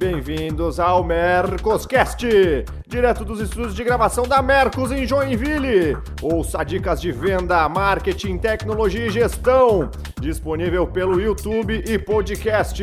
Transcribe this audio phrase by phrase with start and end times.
[0.00, 2.26] Bem-vindos ao Mercoscast,
[2.86, 5.94] direto dos estúdios de gravação da Mercos em Joinville.
[6.22, 12.82] Ouça dicas de venda, marketing, tecnologia e gestão, disponível pelo YouTube e podcast.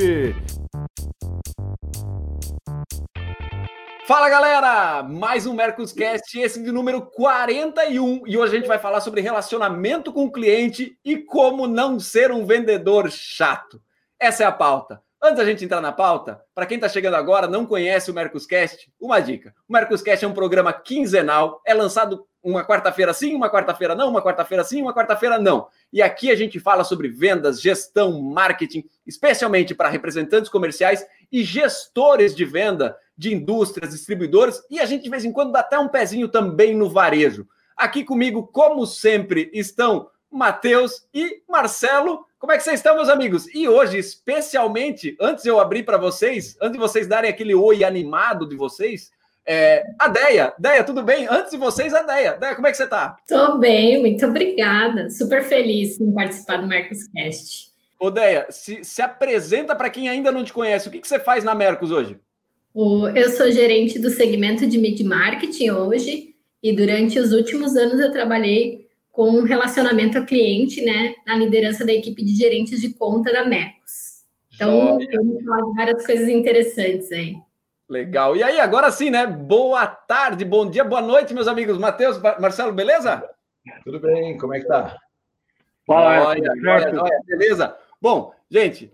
[4.06, 9.02] Fala galera, mais um Mercoscast, esse de número 41, e hoje a gente vai falar
[9.02, 13.82] sobre relacionamento com o cliente e como não ser um vendedor chato.
[14.20, 15.02] Essa é a pauta.
[15.22, 18.92] Antes da gente entrar na pauta, para quem está chegando agora, não conhece o Mercoscast,
[19.02, 19.54] uma dica.
[19.68, 24.22] O Mercoscast é um programa quinzenal, é lançado uma quarta-feira sim, uma quarta-feira não, uma
[24.22, 25.68] quarta-feira sim, uma quarta-feira não.
[25.92, 32.36] E aqui a gente fala sobre vendas, gestão, marketing, especialmente para representantes comerciais e gestores
[32.36, 35.88] de venda de indústrias, distribuidores, e a gente de vez em quando dá até um
[35.88, 37.48] pezinho também no varejo.
[37.76, 42.27] Aqui comigo, como sempre, estão Matheus e Marcelo.
[42.40, 43.54] Como é que vocês estão, meus amigos?
[43.54, 47.84] E hoje, especialmente, antes de eu abrir para vocês, antes de vocês darem aquele oi
[47.84, 49.12] animado de vocês,
[49.44, 50.54] é, a Deia.
[50.60, 51.26] Deia, tudo bem?
[51.28, 52.34] Antes de vocês, a Deia.
[52.34, 53.18] Deia, como é que você está?
[53.22, 55.10] Estou bem, muito obrigada.
[55.10, 57.72] Super feliz em participar do Mercoscast.
[58.00, 60.88] Ô, Deia, se, se apresenta para quem ainda não te conhece.
[60.88, 62.20] O que, que você faz na Mercos hoje?
[63.16, 68.12] Eu sou gerente do segmento de mid marketing hoje e durante os últimos anos eu
[68.12, 68.87] trabalhei
[69.18, 74.24] com relacionamento ao cliente, né, na liderança da equipe de gerentes de conta da Mecos.
[74.54, 75.00] Então,
[75.44, 77.36] falar de várias coisas interessantes aí.
[77.90, 78.38] Legal.
[78.38, 79.26] E aí, agora sim, né?
[79.26, 81.80] Boa tarde, bom dia, boa noite, meus amigos.
[81.80, 83.28] Matheus, Marcelo, beleza?
[83.84, 84.96] Tudo bem, como é que tá?
[85.88, 87.76] Fala, olha, olha, olha, beleza?
[88.00, 88.94] Bom, gente,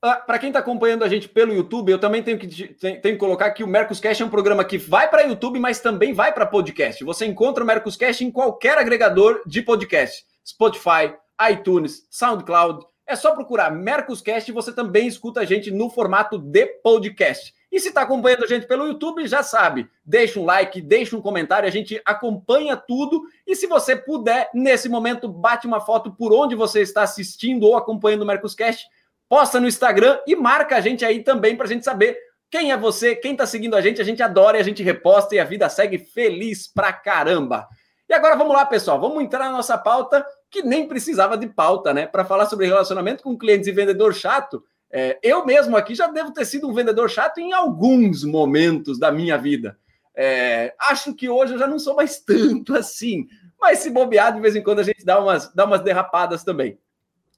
[0.00, 3.50] para quem está acompanhando a gente pelo YouTube, eu também tenho que, tenho que colocar
[3.50, 7.02] que o Mercoscast é um programa que vai para YouTube, mas também vai para podcast.
[7.02, 10.24] Você encontra o Mercoscast em qualquer agregador de podcast.
[10.46, 11.14] Spotify,
[11.50, 12.84] iTunes, SoundCloud.
[13.06, 17.54] É só procurar Mercoscast e você também escuta a gente no formato de podcast.
[17.70, 21.20] E se está acompanhando a gente pelo YouTube, já sabe, deixa um like, deixa um
[21.20, 23.22] comentário, a gente acompanha tudo.
[23.46, 27.76] E se você puder, nesse momento, bate uma foto por onde você está assistindo ou
[27.76, 28.86] acompanhando o Mercoscast
[29.28, 32.16] posta no Instagram e marca a gente aí também para a gente saber
[32.50, 34.00] quem é você, quem está seguindo a gente.
[34.00, 37.66] A gente adora e a gente reposta e a vida segue feliz pra caramba.
[38.08, 39.00] E agora vamos lá, pessoal.
[39.00, 42.06] Vamos entrar na nossa pauta, que nem precisava de pauta, né?
[42.06, 44.62] Para falar sobre relacionamento com clientes e vendedor chato.
[44.90, 49.10] É, eu mesmo aqui já devo ter sido um vendedor chato em alguns momentos da
[49.10, 49.76] minha vida.
[50.14, 53.26] É, acho que hoje eu já não sou mais tanto assim.
[53.60, 56.78] Mas se bobear, de vez em quando a gente dá umas, dá umas derrapadas também.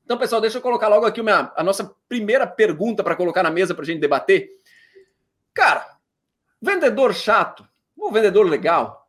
[0.08, 3.50] Então, pessoal, deixa eu colocar logo aqui uma, a nossa primeira pergunta para colocar na
[3.50, 4.48] mesa para a gente debater.
[5.52, 5.86] Cara,
[6.62, 9.06] vendedor chato, ou vendedor legal,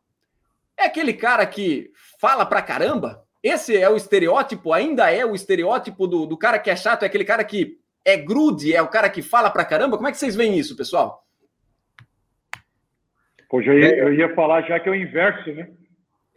[0.76, 1.90] é aquele cara que
[2.20, 3.24] fala pra caramba?
[3.42, 7.06] Esse é o estereótipo, ainda é o estereótipo do, do cara que é chato, é
[7.06, 9.96] aquele cara que é grude, é o cara que fala pra caramba?
[9.96, 11.24] Como é que vocês veem isso, pessoal?
[13.48, 15.70] Poxa, eu ia, eu ia falar já que é o inverso, né?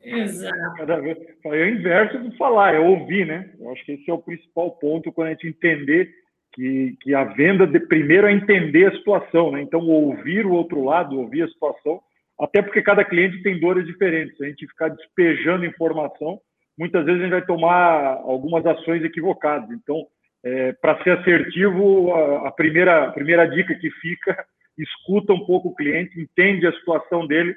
[0.03, 0.75] Exato.
[0.77, 3.49] Cada vez, é o inverso de falar, é ouvir, né?
[3.59, 6.13] Eu acho que esse é o principal ponto quando a gente entender
[6.53, 9.61] que, que a venda, de, primeiro, é entender a situação, né?
[9.61, 12.01] Então, ouvir o outro lado, ouvir a situação,
[12.39, 14.39] até porque cada cliente tem dores diferentes.
[14.41, 16.39] A gente ficar despejando informação,
[16.77, 19.69] muitas vezes a gente vai tomar algumas ações equivocadas.
[19.71, 20.05] Então,
[20.43, 24.45] é, para ser assertivo, a, a, primeira, a primeira dica que fica,
[24.77, 27.55] escuta um pouco o cliente, entende a situação dele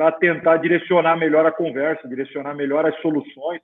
[0.00, 3.60] para tentar direcionar melhor a conversa, direcionar melhor as soluções.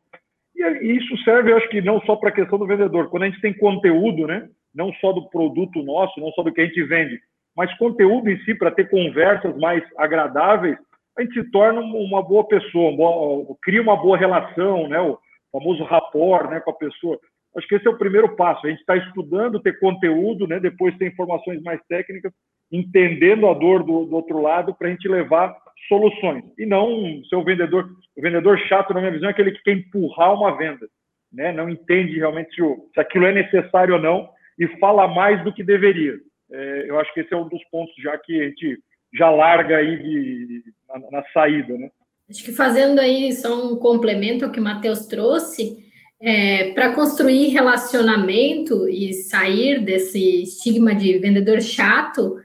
[0.55, 3.09] E isso serve, eu acho que não só para a questão do vendedor.
[3.09, 6.61] Quando a gente tem conteúdo, né, não só do produto nosso, não só do que
[6.61, 7.19] a gente vende,
[7.57, 10.77] mas conteúdo em si para ter conversas mais agradáveis,
[11.17, 15.19] a gente se torna uma boa pessoa, uma boa, cria uma boa relação, né, o
[15.51, 17.19] famoso rapport né, com a pessoa.
[17.57, 18.67] Acho que esse é o primeiro passo.
[18.67, 22.31] A gente está estudando, ter conteúdo, né, depois ter informações mais técnicas,
[22.71, 25.57] entendendo a dor do, do outro lado para a gente levar
[25.89, 27.89] soluções e não ser vendedor.
[28.17, 30.87] O vendedor chato, na minha visão, é aquele que quer empurrar uma venda,
[31.33, 31.53] né?
[31.53, 34.29] Não entende realmente se, o, se aquilo é necessário ou não
[34.59, 36.15] e fala mais do que deveria.
[36.51, 38.79] É, eu acho que esse é um dos pontos já que a gente
[39.15, 41.91] já larga aí de, na, na saída, né?
[42.29, 45.87] Acho que fazendo aí só um complemento ao que o Matheus trouxe,
[46.21, 52.37] é, para construir relacionamento e sair desse estigma de vendedor chato,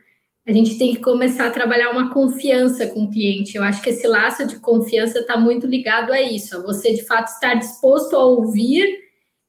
[0.51, 3.55] a gente tem que começar a trabalhar uma confiança com o cliente.
[3.55, 7.05] Eu acho que esse laço de confiança está muito ligado a isso, a você de
[7.05, 8.85] fato estar disposto a ouvir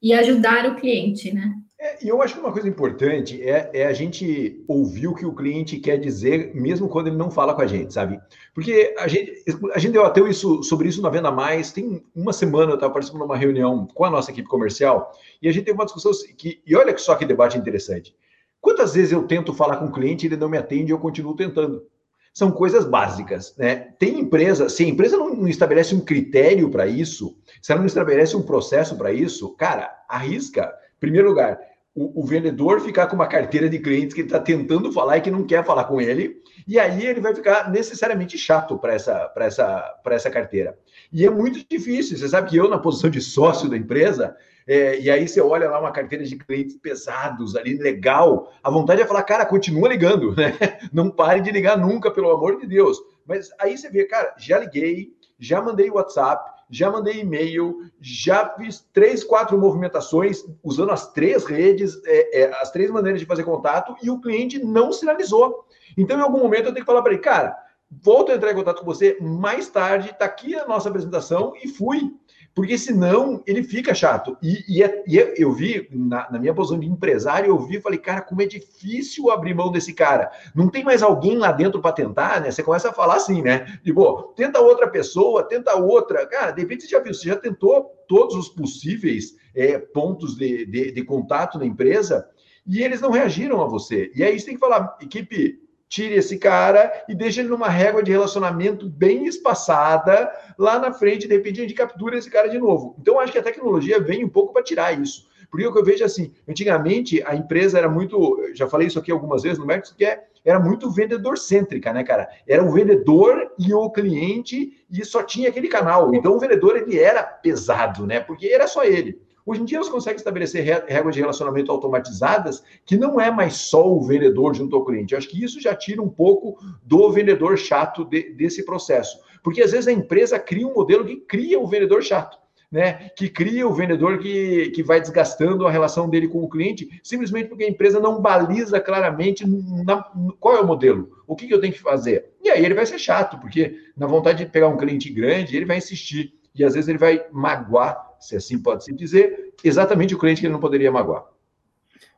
[0.01, 1.55] e ajudar o cliente, né?
[1.77, 5.25] É, e eu acho que uma coisa importante é, é, a gente ouvir o que
[5.25, 8.17] o cliente quer dizer, mesmo quando ele não fala com a gente, sabe?
[8.53, 11.73] Porque a gente, a gente deu até isso, sobre isso na Venda Mais.
[11.73, 15.11] Tem uma semana eu estava participando de uma reunião com a nossa equipe comercial
[15.41, 18.15] e a gente teve uma discussão que, e olha só que debate interessante.
[18.63, 21.35] Quantas vezes eu tento falar com o cliente, ele não me atende e eu continuo
[21.35, 21.85] tentando?
[22.33, 23.75] São coisas básicas, né?
[23.99, 27.87] Tem empresa, se a empresa não, não estabelece um critério para isso, se ela não
[27.87, 30.73] estabelece um processo para isso, cara, arrisca.
[30.95, 31.59] Em primeiro lugar,
[31.93, 35.21] o, o, vendedor ficar com uma carteira de clientes que ele está tentando falar e
[35.21, 39.29] que não quer falar com ele, e aí ele vai ficar necessariamente chato para essa,
[39.35, 40.79] essa, essa carteira.
[41.11, 42.17] E é muito difícil.
[42.17, 44.37] Você sabe que eu, na posição de sócio da empresa,
[44.67, 49.01] é, e aí você olha lá uma carteira de clientes pesados ali, legal, a vontade
[49.01, 50.57] é falar, cara, continua ligando, né?
[50.93, 52.97] Não pare de ligar nunca, pelo amor de Deus.
[53.25, 58.87] Mas aí você vê, cara, já liguei, já mandei WhatsApp, já mandei e-mail, já fiz
[58.93, 63.95] três, quatro movimentações usando as três redes, é, é, as três maneiras de fazer contato
[64.01, 65.65] e o cliente não sinalizou.
[65.97, 67.55] Então, em algum momento, eu tenho que falar para ele, cara,
[68.01, 71.67] volto a entrar em contato com você mais tarde, está aqui a nossa apresentação e
[71.67, 72.13] fui
[72.55, 74.37] porque senão ele fica chato.
[74.41, 77.77] E, e, é, e é, eu vi, na, na, minha posição de empresário, eu vi
[77.77, 80.31] e falei, cara, como é difícil abrir mão desse cara.
[80.53, 82.51] Não tem mais alguém lá dentro para tentar, né?
[82.51, 83.79] Você começa a falar assim, né?
[83.83, 86.25] Tipo, tenta outra pessoa, tenta outra.
[86.27, 90.65] Cara, de repente você já viu, você já tentou todos os possíveis é, pontos de,
[90.65, 92.29] de, de contato na empresa
[92.65, 94.11] e eles não reagiram a você.
[94.15, 95.59] E aí você tem que falar, equipe,
[95.93, 101.27] tire esse cara e deixe ele numa régua de relacionamento bem espaçada lá na frente,
[101.27, 102.95] de repente a gente captura esse cara de novo.
[102.99, 105.27] Então, acho que a tecnologia vem um pouco para tirar isso.
[105.51, 109.11] Porque o que eu vejo assim, antigamente a empresa era muito, já falei isso aqui
[109.11, 112.27] algumas vezes no Mercos, que é, era muito vendedor cêntrica, né, cara?
[112.47, 116.15] Era o vendedor e o cliente e só tinha aquele canal.
[116.15, 118.19] Então o vendedor ele era pesado, né?
[118.19, 119.21] Porque era só ele.
[119.45, 123.85] Hoje em dia, você consegue estabelecer regras de relacionamento automatizadas que não é mais só
[123.85, 125.13] o vendedor junto ao cliente.
[125.13, 129.19] Eu acho que isso já tira um pouco do vendedor chato de, desse processo.
[129.43, 132.41] Porque às vezes a empresa cria um modelo que cria o vendedor chato.
[132.71, 136.99] Né, que cria o vendedor que, que vai desgastando a relação dele com o cliente,
[137.03, 139.45] simplesmente porque a empresa não baliza claramente
[139.85, 140.01] na,
[140.39, 142.31] qual é o modelo, o que, que eu tenho que fazer.
[142.41, 145.67] E aí ele vai ser chato, porque na vontade de pegar um cliente grande, ele
[145.67, 150.19] vai insistir e às vezes ele vai magoar se assim pode se dizer, exatamente o
[150.19, 151.25] cliente que ele não poderia magoar.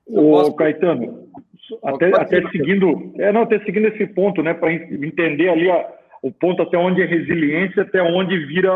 [0.05, 0.55] O posso...
[0.55, 1.27] Caetano,
[1.83, 6.31] até, até seguindo, é, não, até seguindo esse ponto, né, para entender ali a, o
[6.31, 8.71] ponto até onde é resiliência, até onde vira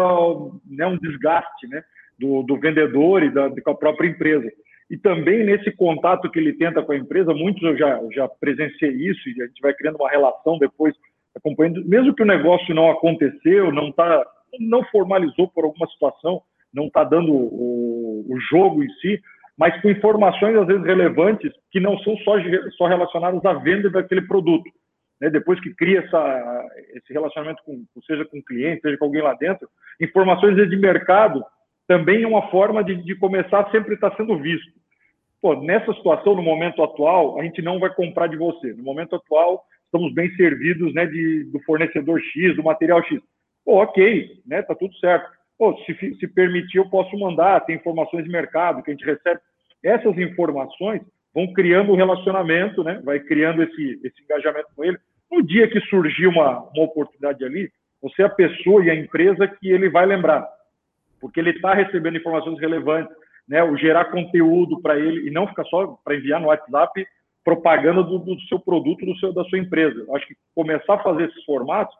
[0.66, 1.84] né, um desgaste, né,
[2.18, 4.52] do, do vendedor e da, da própria empresa.
[4.90, 8.92] E também nesse contato que ele tenta com a empresa, muitos eu já, já presenciei
[8.92, 10.96] isso e a gente vai criando uma relação depois
[11.36, 14.26] acompanhando, mesmo que o negócio não aconteceu, não tá,
[14.60, 16.42] não formalizou por alguma situação,
[16.74, 19.20] não está dando o, o, jogo em si,
[19.58, 22.36] mas com informações às vezes relevantes que não são só,
[22.78, 24.70] só relacionadas à venda daquele produto.
[25.20, 25.30] Né?
[25.30, 29.34] Depois que cria essa, esse relacionamento, com, seja com o cliente, seja com alguém lá
[29.34, 29.68] dentro,
[30.00, 31.44] informações de mercado
[31.88, 34.72] também é uma forma de, de começar a sempre estar sendo visto.
[35.42, 38.74] Pô, nessa situação, no momento atual, a gente não vai comprar de você.
[38.74, 43.20] No momento atual, estamos bem servidos né, de, do fornecedor X, do material X.
[43.66, 45.30] Pô, ok, né, tá tudo certo.
[45.86, 49.40] Se, se permitir, eu posso mandar, tem informações de mercado que a gente recebe.
[49.84, 51.02] Essas informações
[51.34, 53.02] vão criando um relacionamento, né?
[53.04, 54.98] vai criando esse, esse engajamento com ele.
[55.32, 57.72] No dia que surgir uma, uma oportunidade ali,
[58.02, 60.48] você é a pessoa e a empresa que ele vai lembrar,
[61.20, 63.14] porque ele está recebendo informações relevantes,
[63.48, 63.64] né?
[63.64, 67.06] o gerar conteúdo para ele e não ficar só para enviar no WhatsApp
[67.44, 70.06] propaganda do, do seu produto, do seu, da sua empresa.
[70.14, 71.96] Acho que começar a fazer esses formatos,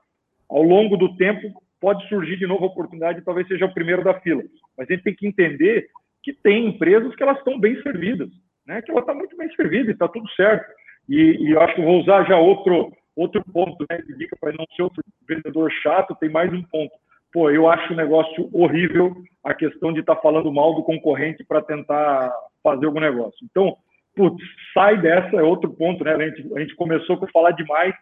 [0.50, 4.20] ao longo do tempo, pode surgir de novo a oportunidade, talvez seja o primeiro da
[4.20, 4.44] fila.
[4.78, 5.88] Mas a gente tem que entender
[6.24, 8.30] que tem empresas que elas estão bem servidas,
[8.66, 8.82] né?
[8.82, 10.66] que ela está muito bem servida e está tudo certo.
[11.08, 14.52] E, e, eu acho que vou usar já outro, outro ponto, né, de dica para
[14.52, 16.92] não ser outro vendedor chato, tem mais um ponto.
[17.32, 21.44] Pô, eu acho um negócio horrível a questão de estar tá falando mal do concorrente
[21.44, 22.32] para tentar
[22.64, 23.38] fazer algum negócio.
[23.44, 23.76] Então,
[24.16, 24.44] putz,
[24.74, 26.14] sai dessa, é outro ponto, né?
[26.14, 27.94] A gente, a gente começou com falar demais.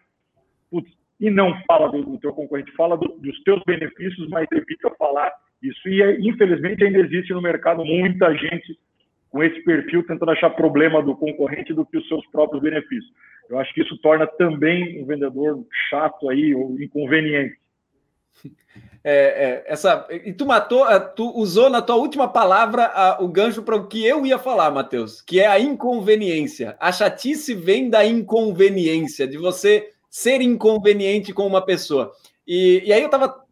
[0.70, 4.90] Putz, e não fala do, do teu concorrente, fala do, dos teus benefícios, mas evita
[4.98, 5.32] falar
[5.62, 5.88] isso.
[5.88, 8.78] E, infelizmente, ainda existe no mercado muita gente
[9.30, 13.12] com esse perfil tentando achar problema do concorrente do que os seus próprios benefícios.
[13.48, 17.56] Eu acho que isso torna também um vendedor chato aí, ou inconveniente.
[19.02, 23.28] É, é, essa, e tu matou, é, tu usou na tua última palavra a, o
[23.28, 26.76] gancho para o que eu ia falar, Matheus, que é a inconveniência.
[26.78, 32.12] A chatice vem da inconveniência, de você ser inconveniente com uma pessoa.
[32.44, 33.44] E, e aí eu estava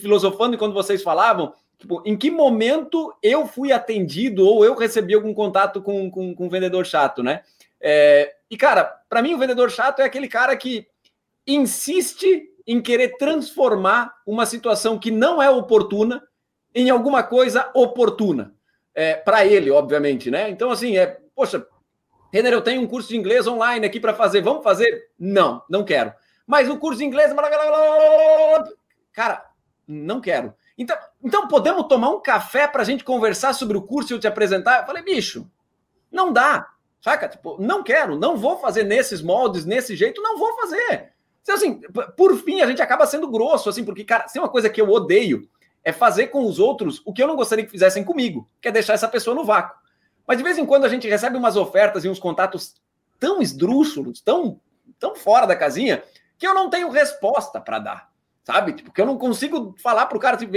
[0.00, 5.34] filosofando quando vocês falavam, tipo, em que momento eu fui atendido ou eu recebi algum
[5.34, 7.42] contato com, com, com um vendedor chato, né?
[7.80, 10.86] É, e, cara, para mim o vendedor chato é aquele cara que
[11.44, 16.22] insiste em querer transformar uma situação que não é oportuna
[16.72, 18.54] em alguma coisa oportuna.
[18.94, 20.48] É, para ele, obviamente, né?
[20.48, 21.66] Então, assim, é, poxa,
[22.34, 24.40] Renner, eu tenho um curso de inglês online aqui para fazer.
[24.40, 25.08] Vamos fazer?
[25.16, 26.12] Não, não quero.
[26.44, 27.32] Mas o curso de inglês.
[29.12, 29.46] Cara,
[29.86, 30.52] não quero.
[30.76, 34.18] Então, então podemos tomar um café para a gente conversar sobre o curso e eu
[34.18, 34.80] te apresentar?
[34.80, 35.48] Eu falei, bicho,
[36.10, 36.70] não dá.
[37.00, 37.28] Saca?
[37.28, 41.12] Tipo, não quero, não vou fazer nesses moldes, nesse jeito, não vou fazer.
[41.40, 41.82] Então, assim,
[42.16, 44.80] por fim, a gente acaba sendo grosso, assim, porque, cara, se é uma coisa que
[44.80, 45.48] eu odeio
[45.84, 48.72] é fazer com os outros o que eu não gostaria que fizessem comigo, que é
[48.72, 49.83] deixar essa pessoa no vácuo.
[50.26, 52.74] Mas de vez em quando a gente recebe umas ofertas e uns contatos
[53.18, 54.60] tão esdrúxulos, tão,
[54.98, 56.02] tão fora da casinha,
[56.38, 58.14] que eu não tenho resposta para dar.
[58.42, 58.74] Sabe?
[58.74, 60.52] Tipo, que eu não consigo falar para o cara, tipo,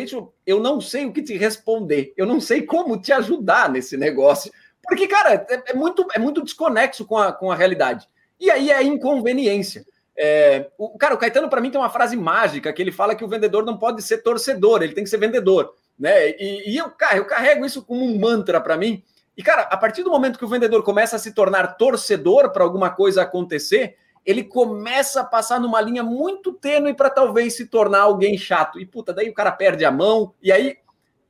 [0.46, 4.52] eu não sei o que te responder, eu não sei como te ajudar nesse negócio.
[4.84, 8.08] Porque, cara, é, é muito, é muito desconexo com a, com a realidade.
[8.40, 9.86] E aí é inconveniência.
[10.18, 13.24] É, o cara, o Caetano, para mim, tem uma frase mágica que ele fala que
[13.24, 15.74] o vendedor não pode ser torcedor, ele tem que ser vendedor.
[15.98, 16.32] Né?
[16.32, 19.04] E, e eu, eu carrego isso como um mantra para mim,
[19.38, 22.64] e, cara, a partir do momento que o vendedor começa a se tornar torcedor para
[22.64, 28.02] alguma coisa acontecer, ele começa a passar numa linha muito tênue para talvez se tornar
[28.02, 28.80] alguém chato.
[28.80, 30.78] E, puta, daí o cara perde a mão, e aí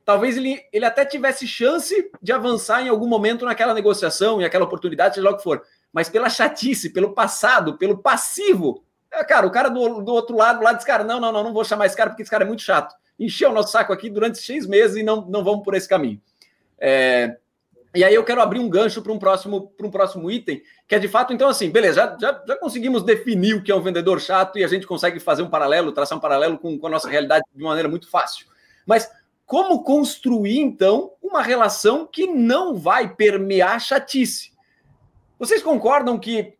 [0.06, 4.64] talvez ele, ele até tivesse chance de avançar em algum momento naquela negociação, em aquela
[4.64, 5.62] oportunidade, seja lá o que for.
[5.92, 10.62] Mas pela chatice, pelo passado, pelo passivo, é, cara, o cara do, do outro lado
[10.62, 12.46] lá diz, cara, não, não, não, não vou chamar esse cara porque esse cara é
[12.46, 12.94] muito chato.
[13.18, 16.20] Encheu o nosso saco aqui durante seis meses e não, não vamos por esse caminho.
[16.80, 17.36] É,
[17.98, 20.94] e aí eu quero abrir um gancho para um próximo para um próximo item, que
[20.94, 24.20] é de fato, então, assim, beleza, já, já, conseguimos definir o que é um vendedor
[24.20, 27.08] chato e a gente consegue fazer um paralelo, traçar um paralelo com, com a nossa
[27.08, 28.46] realidade de maneira muito fácil.
[28.86, 29.10] Mas
[29.44, 34.52] como construir, então, uma relação que não vai permear chatice?
[35.36, 36.54] Vocês concordam que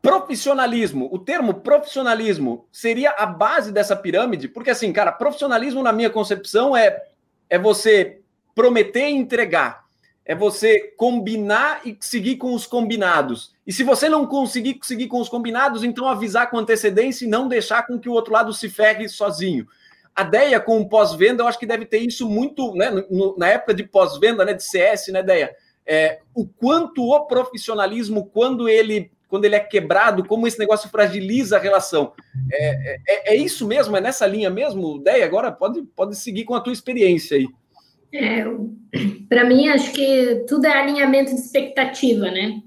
[0.00, 4.46] profissionalismo, o termo profissionalismo seria a base dessa pirâmide?
[4.46, 7.02] Porque, assim, cara, profissionalismo, na minha concepção, é,
[7.50, 8.20] é você
[8.54, 9.81] prometer e entregar
[10.24, 13.52] é você combinar e seguir com os combinados.
[13.66, 17.48] E se você não conseguir seguir com os combinados, então avisar com antecedência e não
[17.48, 19.66] deixar com que o outro lado se ferre sozinho.
[20.14, 22.90] A ideia com o pós-venda, eu acho que deve ter isso muito, né?
[23.10, 24.52] No, na época de pós-venda, né?
[24.52, 25.56] De CS, né, ideia?
[25.86, 31.56] É, o quanto o profissionalismo, quando ele, quando ele é quebrado, como esse negócio fragiliza
[31.56, 32.12] a relação.
[32.52, 33.96] É, é, é isso mesmo?
[33.96, 35.24] É nessa linha mesmo, ideia?
[35.24, 37.48] Agora pode, pode seguir com a tua experiência aí.
[38.14, 38.44] É,
[39.28, 42.62] para mim, acho que tudo é alinhamento de expectativa, né?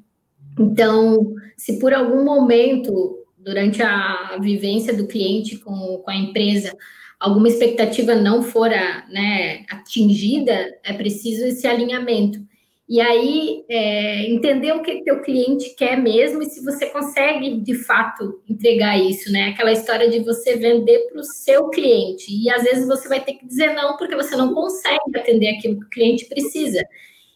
[0.59, 6.75] Então, se por algum momento, durante a vivência do cliente com, com a empresa,
[7.19, 12.39] alguma expectativa não for né, atingida, é preciso esse alinhamento.
[12.87, 17.73] E aí, é, entender o que teu cliente quer mesmo e se você consegue, de
[17.73, 19.49] fato, entregar isso, né?
[19.49, 22.25] Aquela história de você vender para o seu cliente.
[22.31, 25.79] E às vezes você vai ter que dizer não, porque você não consegue atender aquilo
[25.79, 26.83] que o cliente precisa.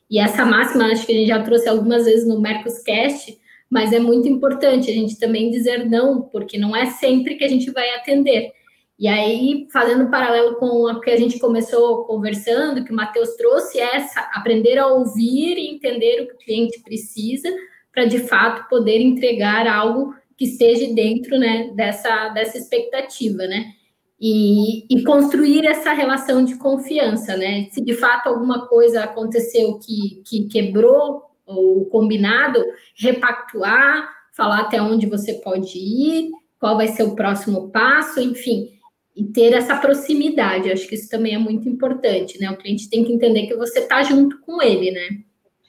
[0.10, 3.36] E essa máxima, acho que a gente já trouxe algumas vezes no Mercoscast,
[3.68, 7.48] mas é muito importante a gente também dizer não, porque não é sempre que a
[7.48, 8.52] gente vai atender.
[9.00, 13.30] E aí, fazendo um paralelo com o que a gente começou conversando, que o Matheus
[13.38, 17.50] trouxe, é essa, aprender a ouvir e entender o que o cliente precisa
[17.94, 23.72] para, de fato, poder entregar algo que esteja dentro né, dessa, dessa expectativa, né?
[24.20, 27.70] E, e, construir essa relação de confiança, né?
[27.72, 32.62] Se de fato alguma coisa aconteceu que, que quebrou o combinado,
[32.98, 38.78] repactuar, falar até onde você pode ir, qual vai ser o próximo passo, enfim
[39.16, 40.72] e ter essa proximidade.
[40.72, 42.50] Acho que isso também é muito importante, né?
[42.50, 45.08] O cliente tem que entender que você está junto com ele, né?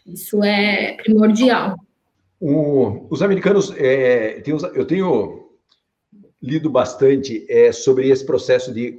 [0.07, 1.77] Isso é primordial.
[2.41, 5.51] O, os americanos, é, tem, eu tenho
[6.43, 8.99] lido bastante é, sobre esse processo de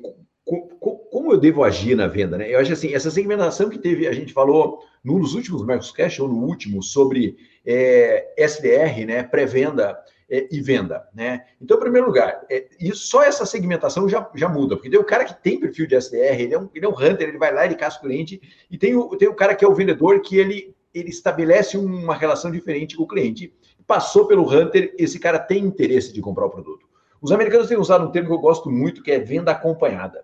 [1.10, 2.53] como eu devo agir na venda, né?
[2.53, 6.19] Eu acho assim, essa segmentação que teve, a gente falou num dos últimos Marcos Cash
[6.19, 9.24] ou no último sobre é, SDR, né?
[9.24, 9.98] Pré-venda
[10.31, 11.45] é, e venda, né?
[11.61, 15.25] Então, em primeiro lugar, é, só essa segmentação já, já muda, porque tem o cara
[15.25, 17.65] que tem perfil de SDR, ele é um, ele é um hunter, ele vai lá,
[17.65, 20.38] ele caça o cliente, e tem o, tem o cara que é o vendedor, que
[20.38, 23.53] ele, ele estabelece uma relação diferente com o cliente.
[23.85, 26.88] Passou pelo hunter, esse cara tem interesse de comprar o produto.
[27.21, 30.23] Os americanos têm usado um termo que eu gosto muito, que é venda acompanhada.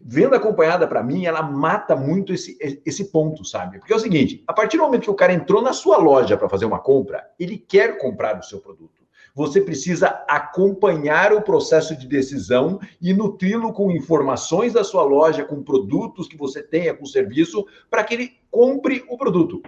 [0.00, 3.78] Venda acompanhada, para mim, ela mata muito esse, esse ponto, sabe?
[3.78, 6.36] Porque é o seguinte: a partir do momento que o cara entrou na sua loja
[6.36, 8.97] para fazer uma compra, ele quer comprar o seu produto
[9.34, 15.62] você precisa acompanhar o processo de decisão e nutri-lo com informações da sua loja, com
[15.62, 19.62] produtos que você tenha, com serviço, para que ele compre o produto.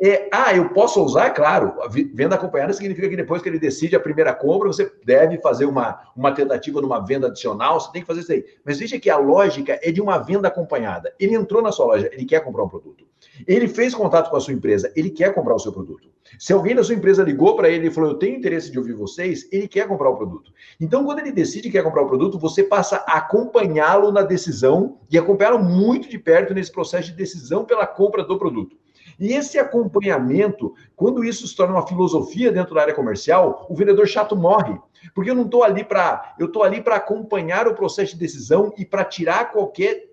[0.00, 1.30] É, ah, eu posso usar?
[1.30, 1.74] Claro,
[2.14, 6.00] venda acompanhada significa que depois que ele decide a primeira compra, você deve fazer uma,
[6.14, 8.44] uma tentativa numa venda adicional, você tem que fazer isso aí.
[8.64, 11.14] Mas veja que a lógica é de uma venda acompanhada.
[11.18, 13.06] Ele entrou na sua loja, ele quer comprar um produto.
[13.46, 16.08] Ele fez contato com a sua empresa, ele quer comprar o seu produto.
[16.38, 18.94] Se alguém da sua empresa ligou para ele e falou, eu tenho interesse de ouvir
[18.94, 20.52] vocês, ele quer comprar o produto.
[20.80, 24.98] Então, quando ele decide que quer comprar o produto, você passa a acompanhá-lo na decisão
[25.10, 28.76] e acompanhá-lo muito de perto nesse processo de decisão pela compra do produto.
[29.18, 34.06] E esse acompanhamento, quando isso se torna uma filosofia dentro da área comercial, o vendedor
[34.06, 34.78] chato morre.
[35.14, 36.34] Porque eu não estou ali para.
[36.38, 40.10] Eu estou ali para acompanhar o processo de decisão e para tirar qualquer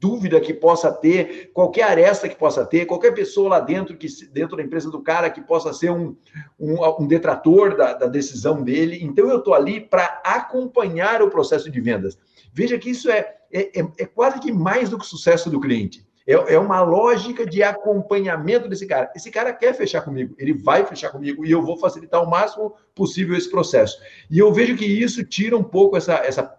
[0.00, 4.56] dúvida que possa ter, qualquer aresta que possa ter, qualquer pessoa lá dentro, que dentro
[4.56, 6.16] da empresa do cara que possa ser um,
[6.58, 8.98] um, um detrator da, da, decisão dele.
[9.02, 12.18] Então, eu estou ali para acompanhar o processo de vendas.
[12.50, 15.60] Veja que isso é, é, é, é, quase que mais do que o sucesso do
[15.60, 16.08] cliente.
[16.26, 19.12] É, é uma lógica de acompanhamento desse cara.
[19.14, 22.74] Esse cara quer fechar comigo, ele vai fechar comigo e eu vou facilitar o máximo
[22.94, 23.98] possível esse processo.
[24.30, 26.58] E eu vejo que isso tira um pouco essa, essa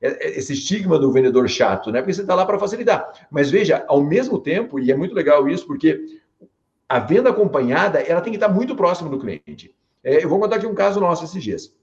[0.00, 2.00] esse estigma do vendedor chato, né?
[2.00, 3.12] Porque você está lá para facilitar.
[3.30, 6.20] Mas veja, ao mesmo tempo, e é muito legal isso, porque
[6.88, 9.74] a venda acompanhada ela tem que estar muito próxima do cliente.
[10.02, 11.74] É, eu vou contar aqui um caso nosso esses dias.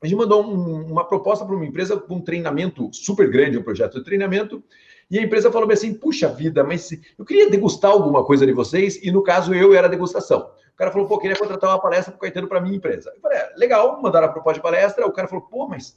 [0.00, 3.62] A gente mandou um, uma proposta para uma empresa com um treinamento super grande, um
[3.62, 4.62] projeto de treinamento,
[5.10, 9.02] e a empresa falou assim: puxa vida, mas eu queria degustar alguma coisa de vocês,
[9.02, 10.50] e no caso eu era degustação.
[10.72, 13.10] O cara falou, pô, queria contratar uma palestra para o Caetano para minha empresa.
[13.14, 15.06] Eu falei, é, legal, mandaram a proposta de palestra.
[15.06, 15.96] O cara falou, pô, mas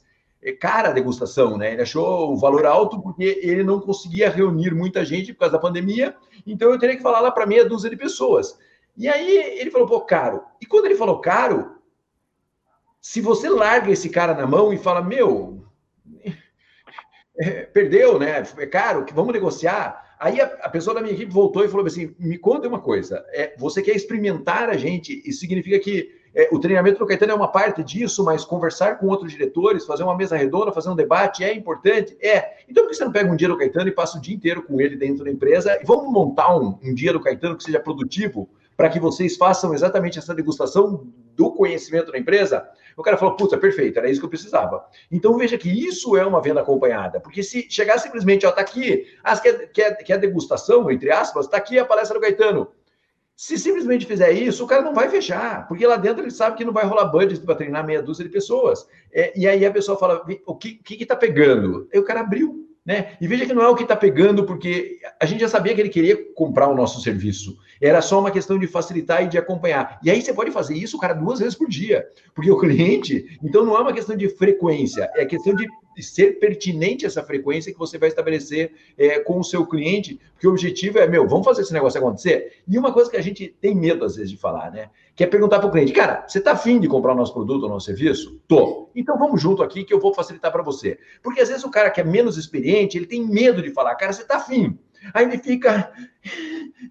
[0.58, 1.72] cara a degustação, né?
[1.72, 5.58] Ele achou o valor alto porque ele não conseguia reunir muita gente por causa da
[5.58, 6.16] pandemia,
[6.46, 8.58] então eu teria que falar lá para meia dúzia de pessoas.
[8.96, 10.42] E aí ele falou, pô, caro.
[10.60, 11.76] E quando ele falou caro,
[13.00, 15.64] se você larga esse cara na mão e fala, meu,
[17.38, 18.42] é, perdeu, né?
[18.58, 20.16] É caro, vamos negociar.
[20.18, 23.24] Aí a, a, pessoa da minha equipe voltou e falou assim: me conta uma coisa,
[23.30, 27.34] é, você quer experimentar a gente, isso significa que é, o treinamento do Caetano é
[27.34, 31.42] uma parte disso, mas conversar com outros diretores, fazer uma mesa redonda, fazer um debate
[31.42, 32.16] é importante?
[32.20, 32.58] É.
[32.68, 34.62] Então, por que você não pega um dia do Caetano e passa o dia inteiro
[34.62, 37.80] com ele dentro da empresa e vamos montar um, um dia do Caetano que seja
[37.80, 41.06] produtivo para que vocês façam exatamente essa degustação
[41.36, 42.66] do conhecimento da empresa?
[42.96, 44.84] O cara falou, puta, perfeito, era isso que eu precisava.
[45.10, 49.06] Então veja que isso é uma venda acompanhada, porque se chegar simplesmente, ó, tá aqui,
[49.22, 52.68] ah, quer, quer, quer degustação, entre aspas, tá aqui a palestra do Caetano.
[53.40, 56.64] Se simplesmente fizer isso, o cara não vai fechar, porque lá dentro ele sabe que
[56.64, 58.86] não vai rolar budget para treinar meia dúzia de pessoas.
[59.10, 61.88] É, e aí a pessoa fala: o que está que que tá pegando?
[61.90, 62.68] Aí o cara abriu.
[62.84, 63.16] Né?
[63.18, 65.80] E veja que não é o que está pegando, porque a gente já sabia que
[65.80, 67.56] ele queria comprar o nosso serviço.
[67.80, 69.98] Era só uma questão de facilitar e de acompanhar.
[70.02, 72.06] E aí você pode fazer isso, cara, duas vezes por dia.
[72.34, 75.66] Porque o cliente, então não é uma questão de frequência, é questão de
[76.02, 80.50] ser pertinente essa frequência que você vai estabelecer é, com o seu cliente, porque o
[80.50, 82.62] objetivo é, meu, vamos fazer esse negócio acontecer?
[82.66, 84.90] E uma coisa que a gente tem medo, às vezes, de falar, né?
[85.14, 87.64] Que é perguntar para o cliente, cara, você está afim de comprar o nosso produto
[87.64, 88.40] ou nosso serviço?
[88.48, 88.88] Tô.
[88.94, 90.98] Então vamos junto aqui que eu vou facilitar para você.
[91.22, 94.12] Porque às vezes o cara que é menos experiente, ele tem medo de falar, cara,
[94.12, 94.78] você está afim.
[95.14, 95.92] Aí ele fica.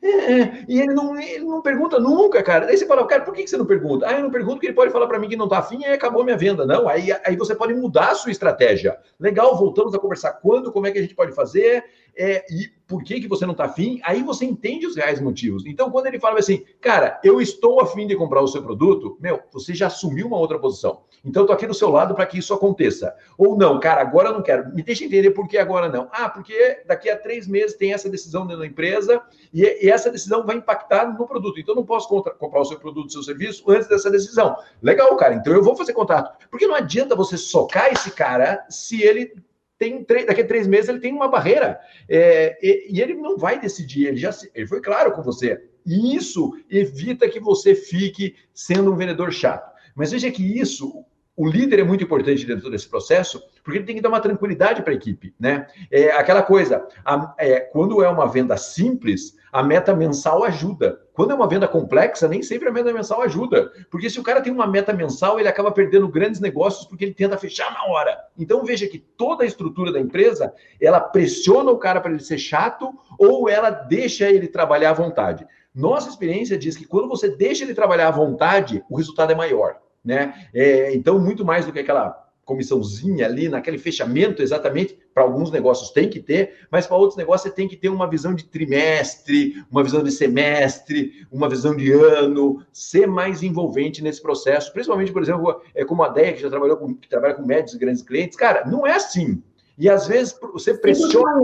[0.02, 2.65] É, e ele não, ele não pergunta nunca, cara.
[2.65, 4.08] Daí você fala, cara, por que você não pergunta?
[4.08, 5.86] Ah, eu não pergunto porque ele pode falar para mim que não está afim e
[5.86, 6.65] acabou minha venda.
[6.65, 8.98] Não, aí, aí você pode mudar a sua estratégia.
[9.19, 11.84] Legal, voltamos a conversar quando, como é que a gente pode fazer
[12.15, 14.00] é, e por que, que você não está afim.
[14.04, 15.65] Aí você entende os reais motivos.
[15.65, 19.41] Então, quando ele fala assim, cara, eu estou afim de comprar o seu produto, meu,
[19.52, 21.02] você já assumiu uma outra posição.
[21.24, 23.16] Então, tô aqui do seu lado para que isso aconteça.
[23.38, 24.74] Ou não, cara, agora eu não quero.
[24.74, 26.08] Me deixa entender por que agora não.
[26.12, 29.22] Ah, porque daqui a três meses tem essa decisão dentro da empresa
[29.54, 31.60] e, e essa decisão vai impactar no produto.
[31.60, 34.56] Então, não posso contra, comprar o seu produto, seu serviço antes dessa decisão.
[34.82, 35.36] Legal, cara.
[35.36, 36.48] Então, eu vou fazer contato.
[36.50, 39.34] Porque não adianta você socar esse cara se ele
[39.80, 43.60] tem daqui a três meses ele tem uma barreira é, e, e, ele não vai
[43.60, 44.08] decidir.
[44.08, 45.64] Ele já ele foi claro com você.
[45.86, 49.74] E isso evita que você fique sendo um vendedor chato.
[49.96, 51.06] Mas veja que isso,
[51.39, 54.82] o líder é muito importante dentro desse processo, porque ele tem que dar uma tranquilidade
[54.84, 55.67] para a equipe, né?
[55.89, 60.99] É aquela coisa, a, é, quando é uma venda simples, a meta mensal ajuda.
[61.13, 64.41] Quando é uma venda complexa, nem sempre a meta mensal ajuda, porque se o cara
[64.41, 68.19] tem uma meta mensal, ele acaba perdendo grandes negócios porque ele tenta fechar na hora.
[68.38, 72.38] Então veja que toda a estrutura da empresa, ela pressiona o cara para ele ser
[72.38, 75.47] chato ou ela deixa ele trabalhar à vontade.
[75.73, 79.80] Nossa experiência diz que quando você deixa ele trabalhar à vontade, o resultado é maior
[80.04, 80.48] né?
[80.54, 85.92] É, então, muito mais do que aquela comissãozinha ali, naquele fechamento exatamente, para alguns negócios
[85.92, 89.64] tem que ter, mas para outros negócios você tem que ter uma visão de trimestre,
[89.70, 95.22] uma visão de semestre, uma visão de ano, ser mais envolvente nesse processo, principalmente, por
[95.22, 98.02] exemplo, é como a DEA, que já trabalhou com, que trabalha com médios e grandes
[98.02, 99.44] clientes, cara, não é assim.
[99.78, 101.40] E às vezes você pressiona.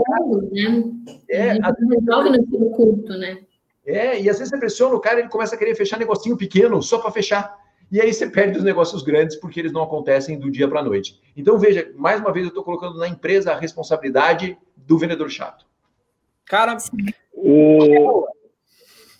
[0.50, 0.92] Né?
[1.30, 1.72] É, a...
[1.88, 3.38] resolve no curto, né?
[3.86, 6.82] É, e às vezes você pressiona o cara, ele começa a querer fechar negocinho pequeno
[6.82, 7.56] só para fechar.
[7.90, 10.84] E aí você perde os negócios grandes porque eles não acontecem do dia para a
[10.84, 11.20] noite.
[11.36, 15.64] Então, veja, mais uma vez eu estou colocando na empresa a responsabilidade do vendedor chato.
[16.44, 16.76] Cara,
[17.32, 18.26] o...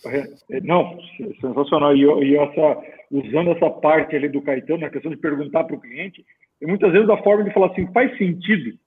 [0.05, 0.99] É, não,
[1.41, 1.97] sensacional.
[1.97, 5.81] E, e essa, usando essa parte ali do Caetano, na questão de perguntar para o
[5.81, 6.25] cliente,
[6.61, 8.79] e muitas vezes a forma de falar assim, faz sentido?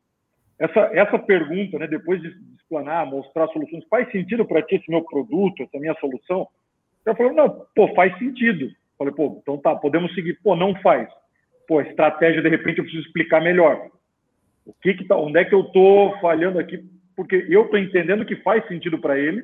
[0.57, 5.01] Essa, essa pergunta, né, depois de explanar, mostrar soluções, faz sentido para ti esse meu
[5.03, 6.47] produto, essa minha solução?
[7.05, 8.69] Eu falei, não, pô, faz sentido.
[8.99, 10.37] Falei, pô, então tá, podemos seguir.
[10.43, 11.07] Pô, não faz.
[11.65, 13.89] Pô, estratégia, de repente, eu preciso explicar melhor.
[14.65, 16.83] O que que tá, onde é que eu tô falhando aqui?
[17.15, 19.43] Porque eu tô entendendo que faz sentido para ele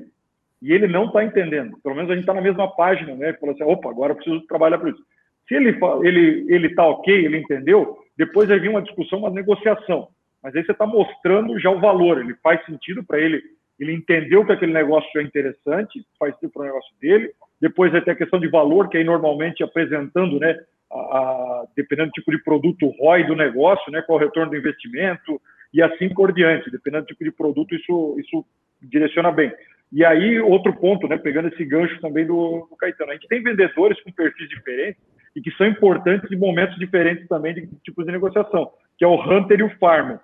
[0.61, 1.77] e ele não está entendendo.
[1.81, 3.33] Pelo menos a gente está na mesma página, né?
[3.33, 5.01] Falou assim, opa, agora eu preciso trabalhar por isso.
[5.47, 10.09] Se ele ele ele está ok, ele entendeu, depois vai vir uma discussão, uma negociação.
[10.43, 12.19] Mas aí você está mostrando já o valor.
[12.19, 13.41] Ele faz sentido para ele,
[13.79, 17.31] ele entendeu que aquele negócio é interessante, faz sentido para o negócio dele.
[17.61, 20.57] Depois ter a questão de valor, que aí normalmente apresentando, né,
[20.91, 24.51] a, a, dependendo do tipo de produto, ROI do negócio, né, qual é o retorno
[24.51, 25.41] do investimento,
[25.73, 26.71] e assim por diante.
[26.71, 28.45] Dependendo do tipo de produto, isso, isso
[28.81, 29.51] direciona bem.
[29.91, 33.41] E aí, outro ponto, né, pegando esse gancho também do, do Caetano, a gente tem
[33.41, 35.01] vendedores com perfis diferentes
[35.35, 39.19] e que são importantes em momentos diferentes também de tipos de negociação, que é o
[39.19, 40.19] Hunter e o Farmer.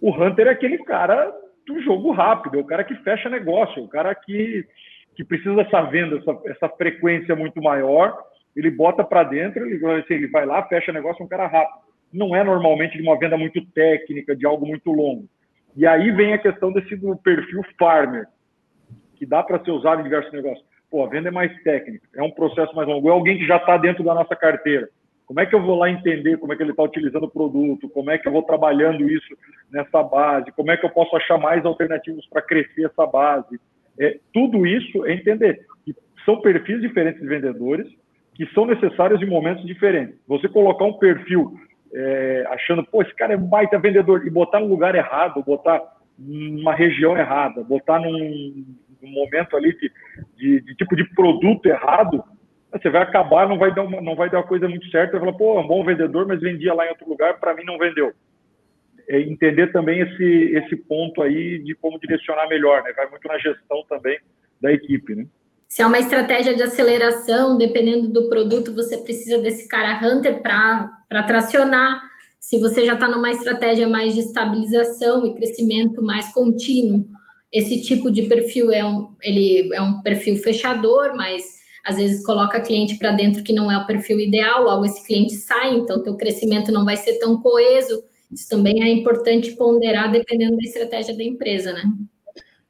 [0.00, 1.32] O Hunter é aquele cara
[1.66, 4.66] do jogo rápido, é o cara que fecha negócio, é o cara que,
[5.14, 8.16] que precisa dessa venda, essa, essa frequência muito maior,
[8.54, 11.80] ele bota para dentro, ele, assim, ele vai lá, fecha negócio, é um cara rápido.
[12.12, 15.26] Não é normalmente de uma venda muito técnica, de algo muito longo.
[15.74, 18.26] E aí vem a questão desse do perfil farmer,
[19.16, 20.66] que dá para ser usado em diversos negócios.
[20.90, 23.08] Pô, a venda é mais técnica, é um processo mais longo.
[23.08, 24.88] É alguém que já está dentro da nossa carteira.
[25.24, 27.88] Como é que eu vou lá entender como é que ele está utilizando o produto?
[27.88, 29.34] Como é que eu vou trabalhando isso
[29.70, 30.52] nessa base?
[30.52, 33.58] Como é que eu posso achar mais alternativas para crescer essa base?
[34.02, 37.86] É, tudo isso é entender que são perfis diferentes de vendedores
[38.34, 40.16] que são necessários em momentos diferentes.
[40.26, 41.52] Você colocar um perfil
[41.94, 45.80] é, achando, pô, esse cara é baita vendedor e botar no lugar errado, botar
[46.18, 48.64] numa região errada, botar num,
[49.02, 49.92] um momento ali de,
[50.36, 52.24] de, de, tipo de produto errado,
[52.72, 55.20] você vai acabar, não vai dar uma, não vai dar uma coisa muito certa, vai
[55.20, 57.78] falar, pô, é um bom vendedor, mas vendia lá em outro lugar, para mim não
[57.78, 58.12] vendeu.
[59.08, 60.24] É entender também esse,
[60.56, 62.92] esse ponto aí de como direcionar melhor, né?
[62.96, 64.18] Vai muito na gestão também
[64.60, 65.26] da equipe, né?
[65.68, 71.22] Se é uma estratégia de aceleração, dependendo do produto, você precisa desse cara hunter para
[71.26, 72.02] tracionar.
[72.38, 77.06] Se você já está numa estratégia mais de estabilização e crescimento mais contínuo,
[77.50, 81.42] esse tipo de perfil é um, ele é um perfil fechador, mas
[81.84, 85.34] às vezes coloca cliente para dentro que não é o perfil ideal, logo esse cliente
[85.34, 88.02] sai, então teu crescimento não vai ser tão coeso.
[88.32, 91.82] Isso também é importante ponderar dependendo da estratégia da empresa, né?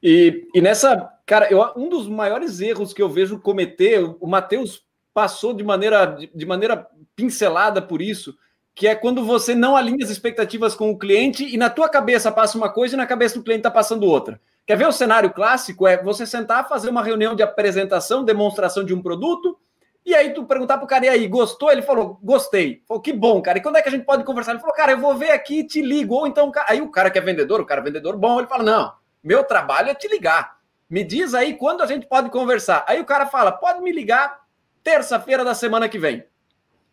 [0.03, 4.83] E, e nessa, cara, eu, um dos maiores erros que eu vejo cometer, o Matheus
[5.15, 8.37] passou de maneira, de, de maneira pincelada por isso,
[8.75, 12.33] que é quando você não alinha as expectativas com o cliente e na tua cabeça
[12.33, 14.41] passa uma coisa e na cabeça do cliente está passando outra.
[14.67, 15.87] Quer ver o cenário clássico?
[15.87, 19.59] É você sentar, fazer uma reunião de apresentação, demonstração de um produto,
[20.05, 21.71] e aí tu perguntar pro cara, e aí, gostou?
[21.71, 22.83] Ele falou, gostei.
[22.89, 23.59] Falou, que bom, cara.
[23.59, 24.53] E quando é que a gente pode conversar?
[24.53, 26.15] Ele falou, cara, eu vou ver aqui e te ligo.
[26.15, 28.65] Ou então, aí o cara que é vendedor, o cara é vendedor bom, ele fala,
[28.65, 30.57] não, meu trabalho é te ligar.
[30.91, 32.85] Me diz aí quando a gente pode conversar.
[32.87, 34.41] Aí o cara fala, pode me ligar
[34.83, 36.25] terça-feira da semana que vem.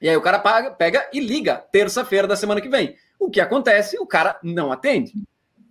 [0.01, 2.95] E aí o cara paga, pega e liga terça-feira da semana que vem.
[3.19, 3.99] O que acontece?
[3.99, 5.13] O cara não atende.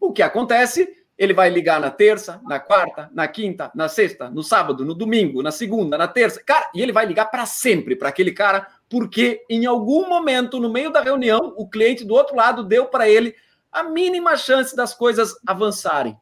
[0.00, 0.86] O que acontece?
[1.18, 5.42] Ele vai ligar na terça, na quarta, na quinta, na sexta, no sábado, no domingo,
[5.42, 6.40] na segunda, na terça.
[6.44, 10.70] Cara, e ele vai ligar para sempre para aquele cara, porque em algum momento, no
[10.70, 13.34] meio da reunião, o cliente do outro lado deu para ele
[13.72, 16.16] a mínima chance das coisas avançarem.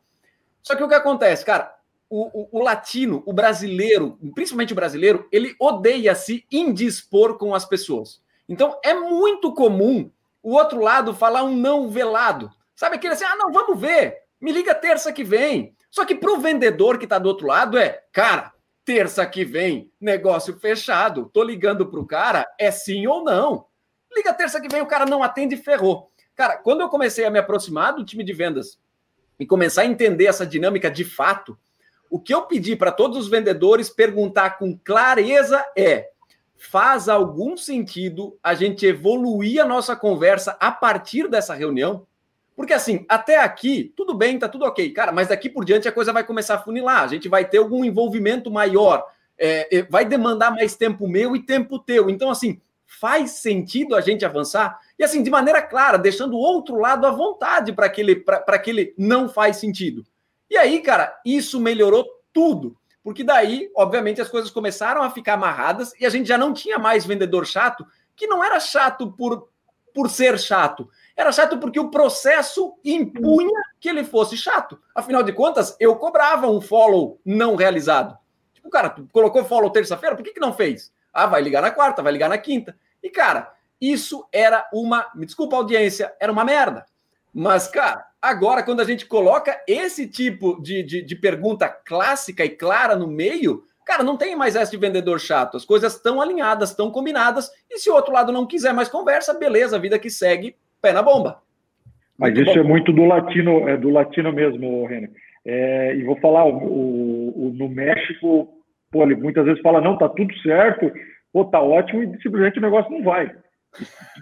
[0.63, 1.75] Só que o que acontece, cara?
[2.09, 7.65] O, o, o, latino, o brasileiro, principalmente o brasileiro, ele odeia se indispor com as
[7.65, 8.21] pessoas.
[8.49, 10.11] Então é muito comum
[10.43, 12.51] o outro lado falar um não velado.
[12.75, 14.26] Sabe aquele assim, ah, não, vamos ver.
[14.47, 15.75] Me liga terça que vem.
[15.91, 18.53] Só que para o vendedor que está do outro lado é, cara,
[18.85, 21.29] terça que vem, negócio fechado.
[21.35, 23.67] Tô ligando para o cara, é sim ou não.
[24.15, 26.13] Liga terça que vem, o cara não atende e ferrou.
[26.37, 28.79] Cara, quando eu comecei a me aproximar do time de vendas
[29.37, 31.59] e começar a entender essa dinâmica de fato,
[32.09, 36.11] o que eu pedi para todos os vendedores perguntar com clareza é:
[36.57, 42.07] faz algum sentido a gente evoluir a nossa conversa a partir dessa reunião?
[42.57, 45.93] Porque assim, até aqui, tudo bem, tá tudo ok, cara, mas daqui por diante a
[45.93, 49.07] coisa vai começar a funilar, a gente vai ter algum envolvimento maior,
[49.39, 52.09] é, é, vai demandar mais tempo meu e tempo teu.
[52.09, 54.81] Então, assim, faz sentido a gente avançar?
[54.99, 59.29] E assim, de maneira clara, deixando o outro lado à vontade para aquele, aquele não
[59.29, 60.07] faz sentido.
[60.49, 62.75] E aí, cara, isso melhorou tudo.
[63.03, 66.79] Porque daí, obviamente, as coisas começaram a ficar amarradas e a gente já não tinha
[66.79, 69.49] mais vendedor chato, que não era chato por,
[69.95, 70.89] por ser chato.
[71.17, 74.79] Era chato porque o processo impunha que ele fosse chato.
[74.95, 78.19] Afinal de contas, eu cobrava um follow não realizado.
[78.53, 80.93] Tipo, cara, tu colocou follow terça-feira, por que, que não fez?
[81.13, 82.77] Ah, vai ligar na quarta, vai ligar na quinta.
[83.03, 83.51] E, cara,
[83.81, 85.11] isso era uma.
[85.15, 86.85] Me desculpa, audiência, era uma merda.
[87.33, 92.51] Mas, cara, agora, quando a gente coloca esse tipo de, de, de, pergunta clássica e
[92.51, 95.57] clara no meio, cara, não tem mais essa de vendedor chato.
[95.57, 97.51] As coisas estão alinhadas, estão combinadas.
[97.71, 100.93] E se o outro lado não quiser mais conversa, beleza, a vida que segue, pé
[100.93, 101.39] na bomba.
[102.19, 102.65] Mas muito isso bom.
[102.65, 105.11] é muito do latino, é do latino mesmo, René.
[105.45, 108.49] É, e vou falar, o, o, o, no México,
[108.91, 110.91] pô, ele muitas vezes fala, não, tá tudo certo,
[111.33, 113.31] pô, tá ótimo, e simplesmente o negócio não vai.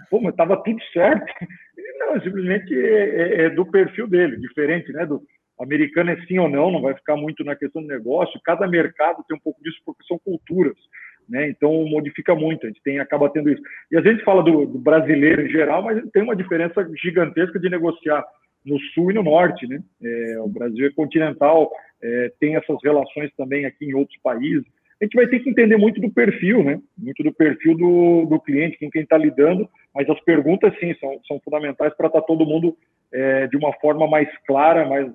[0.09, 1.25] Pô, mas tava tudo certo.
[1.97, 5.05] Não, simplesmente é, é, é, do perfil dele, diferente, né?
[5.05, 5.21] Do
[5.57, 8.39] americano é sim ou não, não vai ficar muito na questão do negócio.
[8.43, 10.75] Cada mercado tem um pouco disso porque são culturas,
[11.27, 11.49] né?
[11.49, 13.61] Então modifica muito, a gente tem, acaba tendo isso.
[13.91, 17.69] E a gente fala do, do brasileiro em geral, mas tem uma diferença gigantesca de
[17.69, 18.23] negociar
[18.65, 19.81] no sul e no norte, né?
[20.03, 24.65] É, o Brasil é continental, é, tem essas relações também aqui em outros países
[24.99, 26.79] a gente vai ter que entender muito do perfil, né?
[26.97, 31.19] Muito do perfil do, do cliente, com quem está lidando, mas as perguntas, sim, são,
[31.27, 32.77] são fundamentais para estar tá todo mundo
[33.11, 35.11] é, de uma forma mais clara, mais,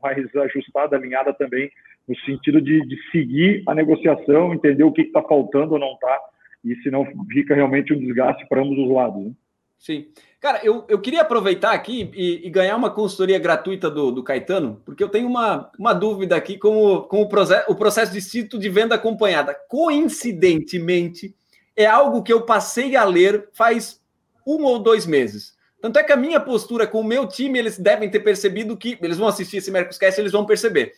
[0.00, 1.68] mais ajustada, alinhada também,
[2.08, 6.20] no sentido de, de seguir a negociação, entender o que está faltando ou não está,
[6.64, 9.24] e senão fica realmente um desgaste para ambos os lados.
[9.24, 9.32] Né?
[9.78, 10.06] Sim.
[10.40, 14.80] Cara, eu, eu queria aproveitar aqui e, e ganhar uma consultoria gratuita do, do, Caetano,
[14.84, 18.42] porque eu tenho uma, uma dúvida aqui com, o, com o, processo, o processo de
[18.42, 19.56] de venda acompanhada.
[19.68, 21.34] Coincidentemente,
[21.74, 24.00] é algo que eu passei a ler faz
[24.46, 25.56] um ou dois meses.
[25.80, 28.98] Tanto é que a minha postura com o meu time, eles devem ter percebido que.
[29.02, 30.92] Eles vão assistir esse Mercoscast, eles vão perceber.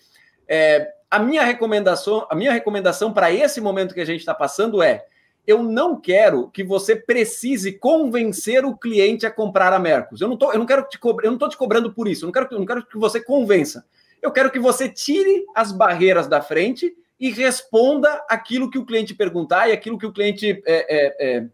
[0.46, 4.82] É, a minha recomendação, a minha recomendação para esse momento que a gente está passando
[4.82, 5.06] é
[5.46, 10.20] eu não quero que você precise convencer o cliente a comprar a Mercos.
[10.20, 12.24] Eu não tô, eu não quero te cobrar, eu não estou te cobrando por isso.
[12.24, 13.86] Eu não quero, eu não quero que você convença.
[14.20, 19.14] Eu quero que você tire as barreiras da frente e responda aquilo que o cliente
[19.14, 21.48] perguntar e aquilo que o cliente é, é, é,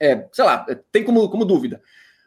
[0.00, 1.80] é sei lá, tem como, como dúvida.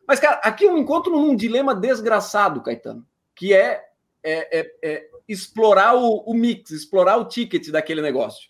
[0.07, 3.83] Mas, cara, aqui eu me encontro num dilema desgraçado, Caetano, que é,
[4.23, 8.49] é, é, é explorar o, o mix, explorar o ticket daquele negócio.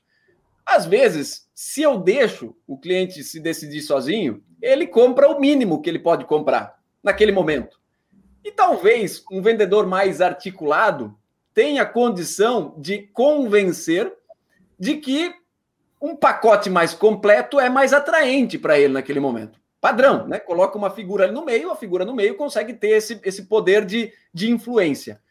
[0.65, 5.89] Às vezes, se eu deixo o cliente se decidir sozinho, ele compra o mínimo que
[5.89, 7.79] ele pode comprar naquele momento.
[8.43, 11.17] E talvez um vendedor mais articulado
[11.53, 14.11] tenha condição de convencer
[14.79, 15.33] de que
[16.01, 19.59] um pacote mais completo é mais atraente para ele naquele momento.
[19.79, 20.39] Padrão, né?
[20.39, 23.85] Coloca uma figura ali no meio, a figura no meio consegue ter esse, esse poder
[23.85, 25.21] de, de influência.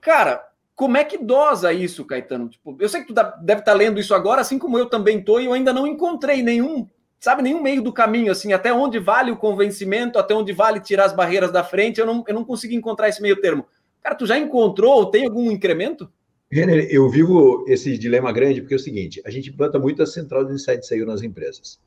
[0.00, 2.48] Cara, como é que dosa isso, Caetano?
[2.48, 5.18] Tipo, eu sei que tu deve estar tá lendo isso agora, assim como eu também
[5.18, 8.98] estou, e eu ainda não encontrei nenhum, sabe, nenhum meio do caminho, assim, até onde
[8.98, 12.44] vale o convencimento, até onde vale tirar as barreiras da frente, eu não, eu não
[12.44, 13.66] consegui encontrar esse meio termo.
[14.02, 16.10] Cara, tu já encontrou, tem algum incremento?
[16.50, 20.06] Renner, eu vivo esse dilema grande porque é o seguinte, a gente planta muito a
[20.06, 21.78] central de insight sale nas empresas.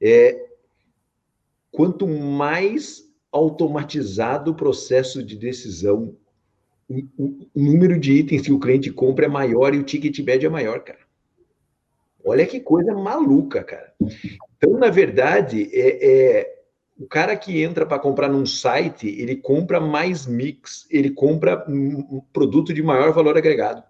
[0.00, 0.48] É,
[1.70, 6.14] quanto mais automatizado o processo de decisão
[7.18, 10.50] o, número de itens que o cliente compra é maior e o ticket médio é
[10.50, 11.00] maior, cara.
[12.24, 13.92] Olha que coisa maluca, cara.
[14.56, 16.62] Então, na verdade, é, é
[16.98, 22.20] o cara que entra para comprar num site, ele compra mais mix, ele compra um
[22.32, 23.82] produto de maior valor agregado.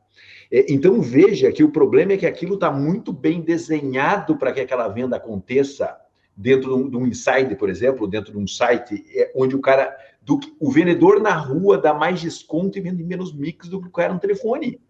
[0.51, 4.61] É, então, veja que o problema é que aquilo está muito bem desenhado para que
[4.61, 5.97] aquela venda aconteça
[6.37, 10.39] dentro de um insider, por exemplo, dentro de um site, é, onde o cara do
[10.39, 13.93] que o vendedor na rua dá mais desconto e vende menos mix do que o
[13.93, 14.81] cara no telefone.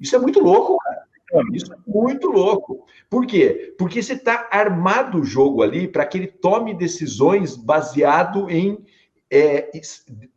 [0.00, 1.06] Isso é muito louco, cara.
[1.52, 2.86] Isso é muito louco.
[3.10, 3.74] Por quê?
[3.76, 8.84] Porque você está armado o jogo ali para que ele tome decisões baseado em
[9.28, 9.80] é, é,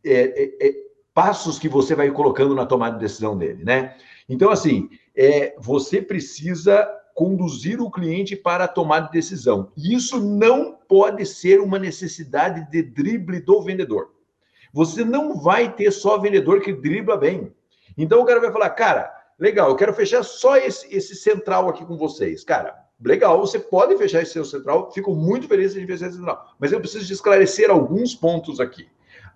[0.04, 0.74] é, é,
[1.14, 3.96] passos que você vai colocando na tomada de decisão dele, né?
[4.28, 9.70] Então, assim, é, você precisa conduzir o cliente para a tomada de decisão.
[9.76, 14.10] Isso não pode ser uma necessidade de drible do vendedor.
[14.72, 17.52] Você não vai ter só vendedor que dribla bem.
[17.96, 21.84] Então o cara vai falar, cara, legal, eu quero fechar só esse, esse central aqui
[21.84, 22.44] com vocês.
[22.44, 26.54] Cara, legal, você pode fechar esse seu central, fico muito feliz de fechar esse central.
[26.58, 28.86] Mas eu preciso de esclarecer alguns pontos aqui.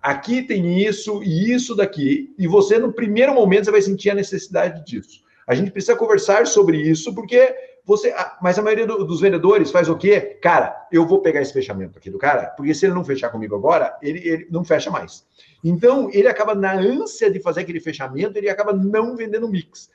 [0.01, 4.15] Aqui tem isso e isso daqui, e você no primeiro momento você vai sentir a
[4.15, 5.23] necessidade disso.
[5.47, 8.13] A gente precisa conversar sobre isso, porque você.
[8.41, 10.19] Mas a maioria do, dos vendedores faz o quê?
[10.41, 13.55] Cara, eu vou pegar esse fechamento aqui do cara, porque se ele não fechar comigo
[13.55, 15.25] agora, ele, ele não fecha mais.
[15.63, 19.89] Então, ele acaba na ânsia de fazer aquele fechamento, ele acaba não vendendo mix.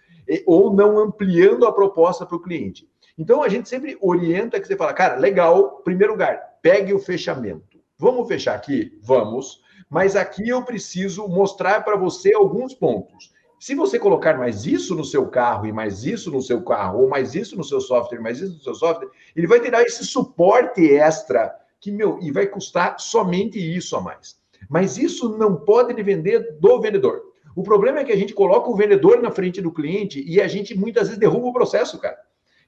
[0.46, 2.88] ou não ampliando a proposta para o cliente.
[3.20, 7.78] Então a gente sempre orienta que você fala, cara, legal, primeiro lugar, pegue o fechamento.
[7.98, 8.98] Vamos fechar aqui?
[9.02, 9.60] Vamos.
[9.90, 13.30] Mas aqui eu preciso mostrar para você alguns pontos.
[13.60, 17.08] Se você colocar mais isso no seu carro e mais isso no seu carro, ou
[17.10, 20.90] mais isso no seu software, mais isso no seu software, ele vai ter esse suporte
[20.90, 24.40] extra que, meu, e vai custar somente isso a mais.
[24.66, 27.20] Mas isso não pode vender do vendedor.
[27.54, 30.48] O problema é que a gente coloca o vendedor na frente do cliente e a
[30.48, 32.18] gente muitas vezes derruba o processo, cara.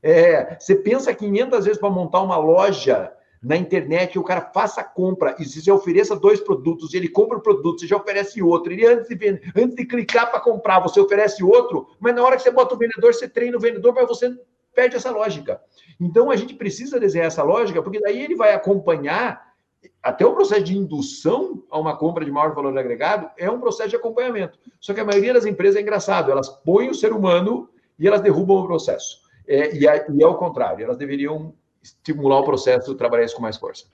[0.02, 3.11] É, você pensa 500 vezes para montar uma loja
[3.42, 7.42] na internet, o cara faça a compra e você ofereça dois produtos, ele compra o
[7.42, 8.72] produto, você já oferece outro.
[8.72, 12.37] Ele antes de, vender, antes de clicar para comprar, você oferece outro, mas na hora
[12.37, 14.33] que você bota o vendedor, você treina o vendedor, mas você
[14.72, 15.61] perde essa lógica.
[16.00, 19.52] Então a gente precisa desenhar essa lógica, porque daí ele vai acompanhar
[20.00, 23.90] até o processo de indução a uma compra de maior valor agregado é um processo
[23.90, 24.59] de acompanhamento.
[24.81, 28.20] Só que a maioria das empresas é engraçado, elas põem o ser humano e elas
[28.20, 29.20] derrubam o processo.
[29.46, 33.42] É, e, é, e é o contrário, elas deveriam estimular o processo, trabalhar isso com
[33.42, 33.86] mais força.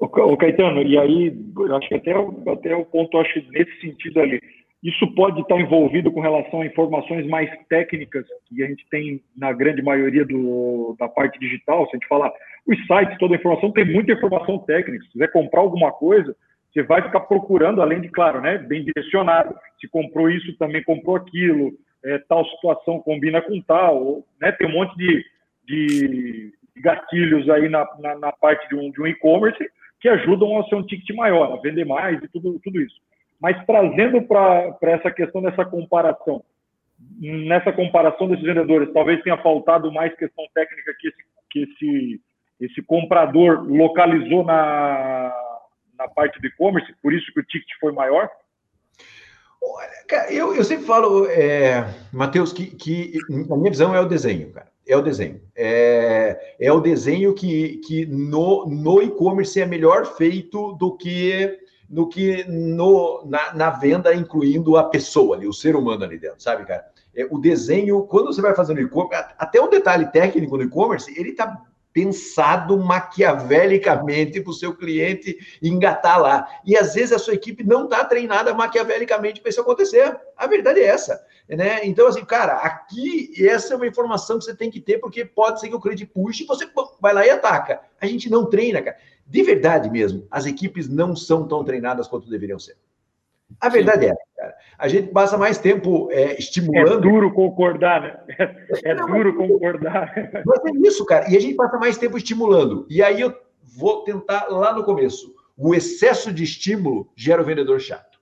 [0.00, 1.36] O Caetano, e aí,
[1.76, 2.12] acho que até,
[2.50, 4.40] até o ponto, acho nesse sentido ali,
[4.82, 9.50] isso pode estar envolvido com relação a informações mais técnicas que a gente tem na
[9.50, 11.84] grande maioria do, da parte digital.
[11.86, 12.30] Se a gente falar,
[12.66, 15.04] os sites, toda a informação, tem muita informação técnica.
[15.04, 16.36] Se quiser comprar alguma coisa,
[16.70, 19.54] você vai ficar procurando, além de, claro, né, bem direcionado.
[19.80, 21.72] Se comprou isso, também comprou aquilo,
[22.04, 24.22] é, tal situação combina com tal.
[24.38, 25.24] Né, tem um monte de,
[25.66, 29.64] de gatilhos aí na, na, na parte de um, de um e-commerce
[30.00, 32.96] que ajudam a ser um ticket maior, a vender mais e tudo, tudo isso.
[33.40, 36.44] Mas trazendo para essa questão dessa comparação,
[37.18, 42.20] nessa comparação desses vendedores, talvez tenha faltado mais questão técnica que esse, que esse,
[42.60, 45.32] esse comprador localizou na,
[45.98, 48.28] na parte do e-commerce, por isso que o ticket foi maior?
[49.62, 53.18] Olha, cara, eu, eu sempre falo, é, Matheus, que, que
[53.50, 54.73] a minha visão é o desenho, cara.
[54.86, 55.40] É o desenho.
[55.56, 62.08] É, é o desenho que, que no, no e-commerce é melhor feito do que no
[62.08, 66.64] que no, na, na, venda, incluindo a pessoa ali, o ser humano ali dentro, sabe,
[66.64, 66.84] cara?
[67.14, 71.30] É, o desenho, quando você vai fazendo e-commerce, até um detalhe técnico no e-commerce, ele
[71.30, 71.62] está
[71.94, 76.46] pensado maquiavelicamente para o seu cliente engatar lá.
[76.66, 80.18] E às vezes a sua equipe não está treinada maquiavelicamente para isso acontecer.
[80.36, 81.24] A verdade é essa.
[81.48, 81.86] Né?
[81.86, 85.60] Então, assim, cara, aqui essa é uma informação que você tem que ter, porque pode
[85.60, 86.68] ser que o cliente puxe e você
[87.00, 87.80] vai lá e ataca.
[88.00, 88.96] A gente não treina, cara.
[89.24, 92.76] De verdade mesmo, as equipes não são tão treinadas quanto deveriam ser.
[93.60, 94.12] A verdade Sim.
[94.12, 96.98] é, cara, a gente passa mais tempo é, estimulando.
[96.98, 98.18] É duro concordar, né?
[98.84, 99.48] É não, duro mas...
[99.48, 100.12] concordar.
[100.44, 101.30] Mas é isso, cara.
[101.30, 102.86] E a gente passa mais tempo estimulando.
[102.90, 103.34] E aí eu
[103.76, 105.34] vou tentar lá no começo.
[105.56, 108.18] O excesso de estímulo gera o vendedor chato.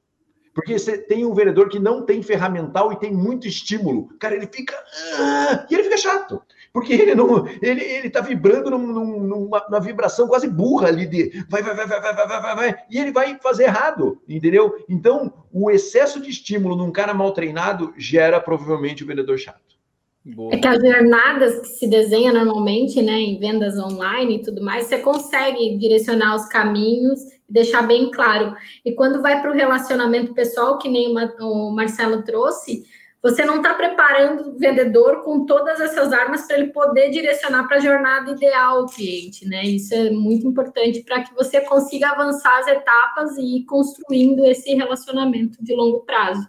[0.54, 4.08] Porque você tem um vendedor que não tem ferramental e tem muito estímulo.
[4.18, 4.76] Cara, ele fica.
[5.18, 6.42] Ah, e ele fica chato.
[6.72, 7.46] Porque ele não.
[7.60, 8.86] Ele, ele tá vibrando num,
[9.22, 12.76] numa, numa, vibração quase burra ali de vai, vai, vai, vai, vai, vai, vai, vai,
[12.90, 14.74] e ele vai fazer errado, entendeu?
[14.88, 19.60] Então, o excesso de estímulo num cara mal treinado gera provavelmente o vendedor chato.
[20.24, 20.54] Boa.
[20.54, 24.86] É que as jornadas que se desenha normalmente, né, em vendas online e tudo mais,
[24.86, 27.20] você consegue direcionar os caminhos
[27.52, 28.56] deixar bem claro.
[28.82, 32.84] E quando vai para o relacionamento pessoal, que nem o Marcelo trouxe,
[33.22, 37.76] você não está preparando o vendedor com todas essas armas para ele poder direcionar para
[37.76, 39.62] a jornada ideal ao cliente, né?
[39.64, 44.74] Isso é muito importante para que você consiga avançar as etapas e ir construindo esse
[44.74, 46.48] relacionamento de longo prazo.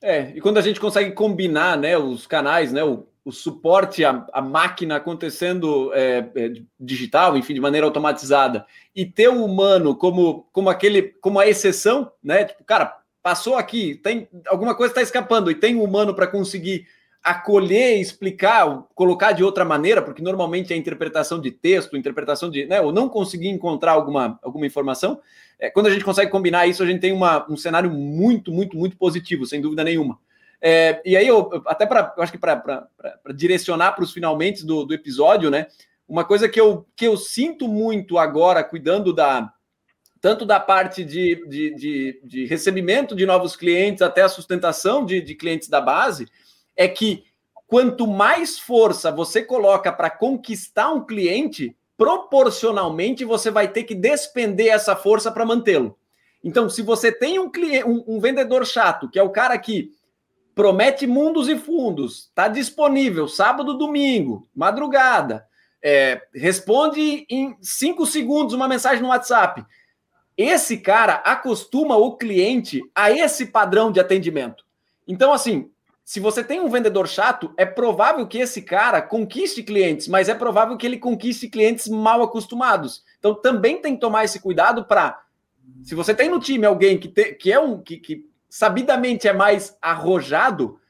[0.00, 4.40] É, e quando a gente consegue combinar, né, os canais, né, o, o suporte à,
[4.40, 10.70] máquina acontecendo é, é, digital, enfim, de maneira automatizada, e ter o humano como, como
[10.70, 12.44] aquele, como a exceção, né?
[12.44, 16.86] Tipo, cara, passou aqui, tem alguma coisa está escapando e tem um humano para conseguir
[17.22, 22.80] acolher, explicar, colocar de outra maneira, porque normalmente é interpretação de texto, interpretação de, né,
[22.80, 25.20] ou não conseguir encontrar alguma, alguma informação.
[25.58, 28.76] É, quando a gente consegue combinar isso, a gente tem uma, um cenário muito, muito,
[28.76, 30.18] muito positivo, sem dúvida nenhuma.
[30.62, 32.88] É, e aí, eu, até para, acho que para
[33.34, 35.66] direcionar para os finalmente do, do episódio, né,
[36.08, 39.52] uma coisa que eu, que eu sinto muito agora, cuidando da,
[40.20, 45.20] tanto da parte de, de, de, de recebimento de novos clientes até a sustentação de,
[45.20, 46.28] de clientes da base,
[46.76, 47.24] é que
[47.66, 54.68] quanto mais força você coloca para conquistar um cliente, proporcionalmente você vai ter que despender
[54.68, 55.96] essa força para mantê-lo.
[56.42, 59.90] Então, se você tem um cliente, um, um, vendedor chato, que é o cara que
[60.54, 65.46] promete mundos e fundos, está disponível sábado, domingo, madrugada,
[65.82, 69.64] é, responde em cinco segundos uma mensagem no WhatsApp
[70.40, 74.64] esse cara acostuma o cliente a esse padrão de atendimento.
[75.06, 75.70] Então, assim,
[76.10, 80.34] se você tem um vendedor chato, é provável que esse cara conquiste clientes, mas é
[80.34, 83.04] provável que ele conquiste clientes mal acostumados.
[83.20, 85.22] Então também tem que tomar esse cuidado para.
[85.84, 89.32] Se você tem no time alguém que, te, que é um que, que sabidamente é
[89.32, 90.80] mais arrojado,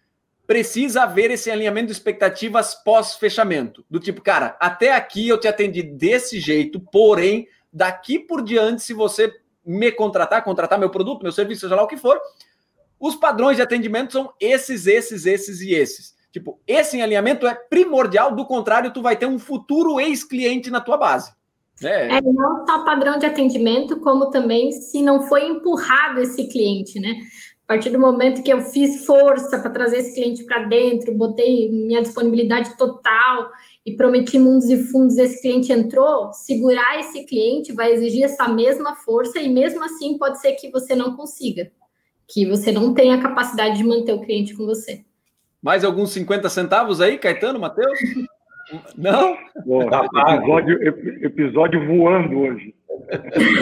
[0.46, 3.84] precisa haver esse alinhamento de expectativas pós-fechamento.
[3.90, 8.94] Do tipo, cara, até aqui eu te atendi desse jeito, porém, daqui por diante, se
[8.94, 9.32] você
[9.64, 12.20] me contratar, contratar meu produto, meu serviço, seja lá o que for,
[12.98, 16.14] os padrões de atendimento são esses, esses, esses e esses.
[16.32, 20.96] Tipo, esse alinhamento é primordial, do contrário, tu vai ter um futuro ex-cliente na tua
[20.96, 21.32] base.
[21.82, 22.18] É.
[22.18, 27.16] é não só padrão de atendimento, como também se não foi empurrado esse cliente, né?
[27.64, 31.70] A partir do momento que eu fiz força para trazer esse cliente para dentro, botei
[31.70, 33.50] minha disponibilidade total
[33.84, 38.94] e prometi mundos e fundos, esse cliente entrou, segurar esse cliente vai exigir essa mesma
[38.96, 41.70] força e mesmo assim pode ser que você não consiga
[42.32, 45.04] que você não tem a capacidade de manter o cliente com você.
[45.60, 47.98] Mais alguns 50 centavos aí, Caetano, Matheus?
[48.96, 49.36] Não?
[49.90, 50.06] Tá
[50.36, 50.82] episódio,
[51.24, 52.72] episódio voando hoje.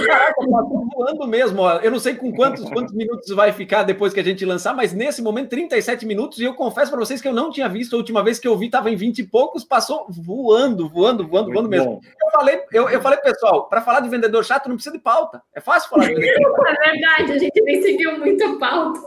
[0.07, 0.62] Caraca, tá
[0.95, 1.62] voando mesmo.
[1.62, 1.79] Ó.
[1.79, 4.93] Eu não sei com quantos, quantos minutos vai ficar depois que a gente lançar, mas
[4.93, 6.39] nesse momento, 37 minutos.
[6.39, 7.95] E eu confesso para vocês que eu não tinha visto.
[7.95, 11.49] A última vez que eu vi estava em 20 e poucos, passou voando, voando, voando,
[11.49, 12.01] Muito voando mesmo.
[12.22, 15.43] Eu falei, eu, eu falei, pessoal, para falar de vendedor chato, não precisa de pauta.
[15.55, 16.68] É fácil falar de vendedor chato.
[16.79, 19.01] É verdade, a gente nem seguiu muito pauta.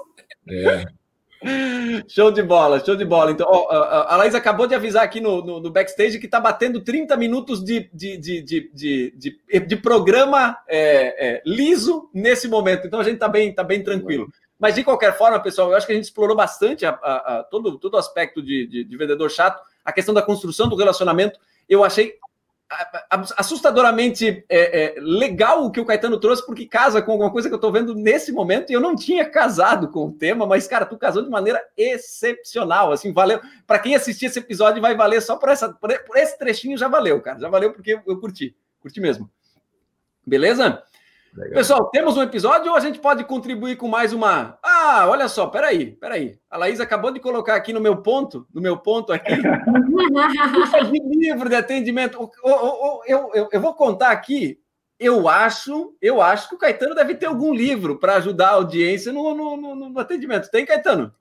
[0.50, 1.01] É.
[2.08, 3.32] Show de bola, show de bola.
[3.32, 6.82] Então, ó, a Laís acabou de avisar aqui no, no, no backstage que está batendo
[6.82, 12.86] 30 minutos de, de, de, de, de, de programa é, é, liso nesse momento.
[12.86, 14.32] Então a gente está bem, tá bem tranquilo.
[14.60, 17.44] Mas de qualquer forma, pessoal, eu acho que a gente explorou bastante a, a, a
[17.44, 21.40] todo, todo aspecto de, de, de vendedor chato, a questão da construção do relacionamento.
[21.68, 22.14] Eu achei
[23.38, 27.54] assustadoramente é, é, legal o que o Caetano trouxe, porque casa com alguma coisa que
[27.54, 30.86] eu estou vendo nesse momento, e eu não tinha casado com o tema, mas, cara,
[30.86, 33.42] tu casou de maneira excepcional, assim, valeu.
[33.68, 37.22] Para quem assistir esse episódio, vai valer só por, essa, por esse trechinho, já valeu,
[37.22, 39.30] cara, já valeu porque eu curti, curti mesmo.
[40.26, 40.82] Beleza?
[41.34, 41.54] Legal.
[41.54, 44.58] Pessoal, temos um episódio ou a gente pode contribuir com mais uma?
[44.62, 46.38] Ah, olha só, peraí, peraí.
[46.50, 51.48] A Laís acabou de colocar aqui no meu ponto, no meu ponto aqui, de livro
[51.48, 52.30] de atendimento.
[52.44, 54.60] Eu, eu, eu, eu vou contar aqui.
[55.00, 59.14] Eu acho, eu acho que o Caetano deve ter algum livro para ajudar a audiência
[59.14, 60.52] no, no, no, no atendimento.
[60.52, 61.14] Tem, Caetano?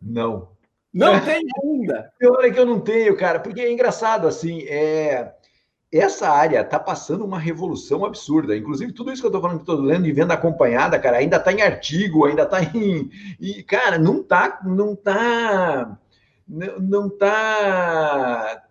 [0.00, 0.48] Não.
[0.94, 2.10] Não tem ainda.
[2.18, 4.64] Pior é que eu não tenho, cara, porque é engraçado assim.
[4.68, 5.34] É
[5.98, 8.56] essa área está passando uma revolução absurda.
[8.56, 11.36] Inclusive, tudo isso que eu estou falando, que estou lendo e vendo acompanhada, cara, ainda
[11.36, 13.10] está em artigo, ainda está em.
[13.40, 14.60] E, cara, não está.
[14.64, 15.98] Não está.
[16.48, 18.62] Não está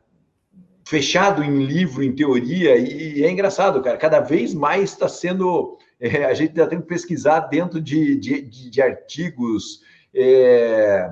[0.88, 3.97] fechado em livro, em teoria, e é engraçado, cara.
[3.97, 5.78] Cada vez mais está sendo.
[5.99, 9.82] É, a gente está tendo que pesquisar dentro de, de, de, de artigos.
[10.13, 11.09] É,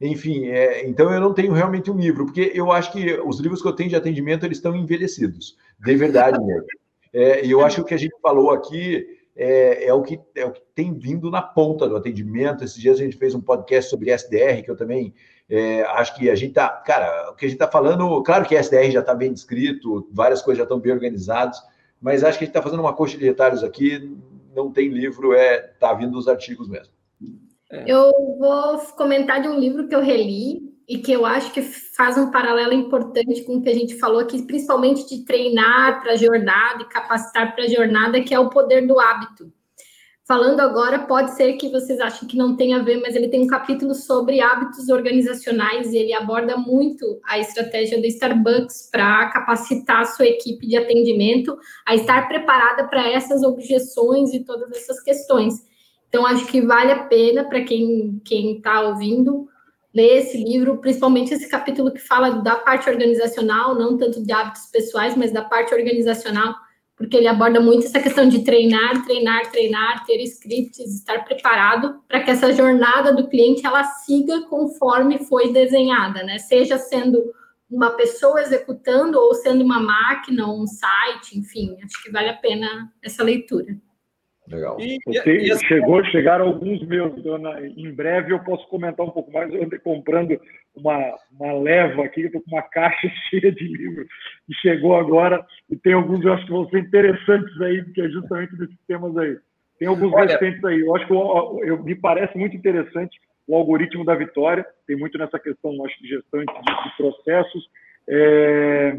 [0.00, 3.62] enfim, é, então eu não tenho realmente um livro, porque eu acho que os livros
[3.62, 6.66] que eu tenho de atendimento eles estão envelhecidos, de verdade mesmo.
[7.12, 10.46] É, eu acho que o que a gente falou aqui é, é, o que, é
[10.46, 12.64] o que tem vindo na ponta do atendimento.
[12.64, 15.14] Esses dias a gente fez um podcast sobre SDR, que eu também
[15.48, 16.68] é, acho que a gente está.
[16.68, 20.40] Cara, o que a gente está falando, claro que SDR já está bem descrito, várias
[20.40, 21.58] coisas já estão bem organizadas,
[22.00, 24.16] mas acho que a gente está fazendo uma coxa de retalhos aqui,
[24.54, 26.95] não tem livro, é tá vindo os artigos mesmo.
[27.70, 27.84] É.
[27.86, 32.16] Eu vou comentar de um livro que eu reli e que eu acho que faz
[32.16, 36.16] um paralelo importante com o que a gente falou aqui, principalmente de treinar para a
[36.16, 39.52] jornada e capacitar para a jornada, que é o poder do hábito.
[40.26, 43.42] Falando agora, pode ser que vocês achem que não tem a ver, mas ele tem
[43.42, 50.00] um capítulo sobre hábitos organizacionais e ele aborda muito a estratégia do Starbucks para capacitar
[50.00, 51.56] a sua equipe de atendimento
[51.86, 55.64] a estar preparada para essas objeções e todas essas questões.
[56.16, 59.46] Então, acho que vale a pena para quem está ouvindo
[59.94, 64.64] ler esse livro, principalmente esse capítulo que fala da parte organizacional, não tanto de hábitos
[64.72, 66.54] pessoais, mas da parte organizacional,
[66.96, 72.22] porque ele aborda muito essa questão de treinar, treinar, treinar, ter scripts, estar preparado para
[72.22, 76.38] que essa jornada do cliente ela siga conforme foi desenhada, né?
[76.38, 77.22] Seja sendo
[77.70, 82.90] uma pessoa executando ou sendo uma máquina um site, enfim, acho que vale a pena
[83.02, 83.76] essa leitura.
[84.48, 84.80] Legal.
[84.80, 87.60] E, e, e, chegou, chegaram alguns meus, dona.
[87.66, 89.52] Em breve eu posso comentar um pouco mais.
[89.52, 90.40] Eu andei comprando
[90.74, 94.06] uma, uma leva aqui, eu estou com uma caixa cheia de livros
[94.48, 95.44] e chegou agora.
[95.68, 99.16] E tem alguns eu acho que vão ser interessantes aí, porque é justamente desses temas
[99.16, 99.36] aí.
[99.78, 100.80] Tem alguns Olha, recentes aí.
[100.80, 104.64] Eu acho que eu, eu, me parece muito interessante o algoritmo da vitória.
[104.86, 107.68] Tem muito nessa questão, acho, de gestão de, de processos.
[108.08, 108.96] É,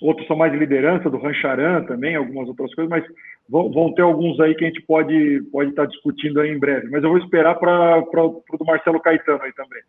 [0.00, 3.04] outros são mais de liderança, do Rancharan também, algumas outras coisas, mas
[3.48, 6.88] vão, vão ter alguns aí que a gente pode, pode estar discutindo aí em breve.
[6.90, 9.82] Mas eu vou esperar para o do Marcelo Caetano aí também.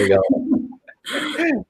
[0.00, 0.22] Legal.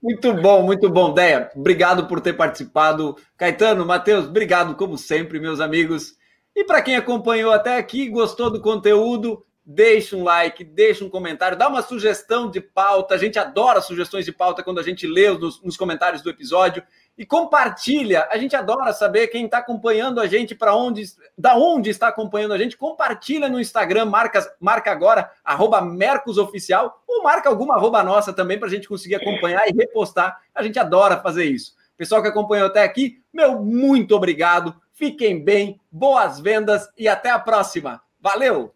[0.02, 1.12] Muito bom, muito bom.
[1.12, 3.16] Deia, obrigado por ter participado.
[3.36, 6.16] Caetano, Matheus, obrigado como sempre, meus amigos.
[6.54, 11.58] E para quem acompanhou até aqui, gostou do conteúdo, deixa um like, deixa um comentário,
[11.58, 13.16] dá uma sugestão de pauta.
[13.16, 16.84] A gente adora sugestões de pauta quando a gente lê nos, nos comentários do episódio
[17.18, 18.28] e compartilha.
[18.30, 21.02] A gente adora saber quem está acompanhando a gente, para onde,
[21.36, 22.76] da onde está acompanhando a gente.
[22.76, 28.68] Compartilha no Instagram, marca, marca agora, arroba Mercosoficial, ou marca alguma arroba nossa também para
[28.68, 30.40] a gente conseguir acompanhar e repostar.
[30.54, 31.74] A gente adora fazer isso.
[31.96, 34.76] Pessoal que acompanhou até aqui, meu muito obrigado.
[34.92, 38.00] Fiquem bem, boas vendas e até a próxima.
[38.20, 38.75] Valeu!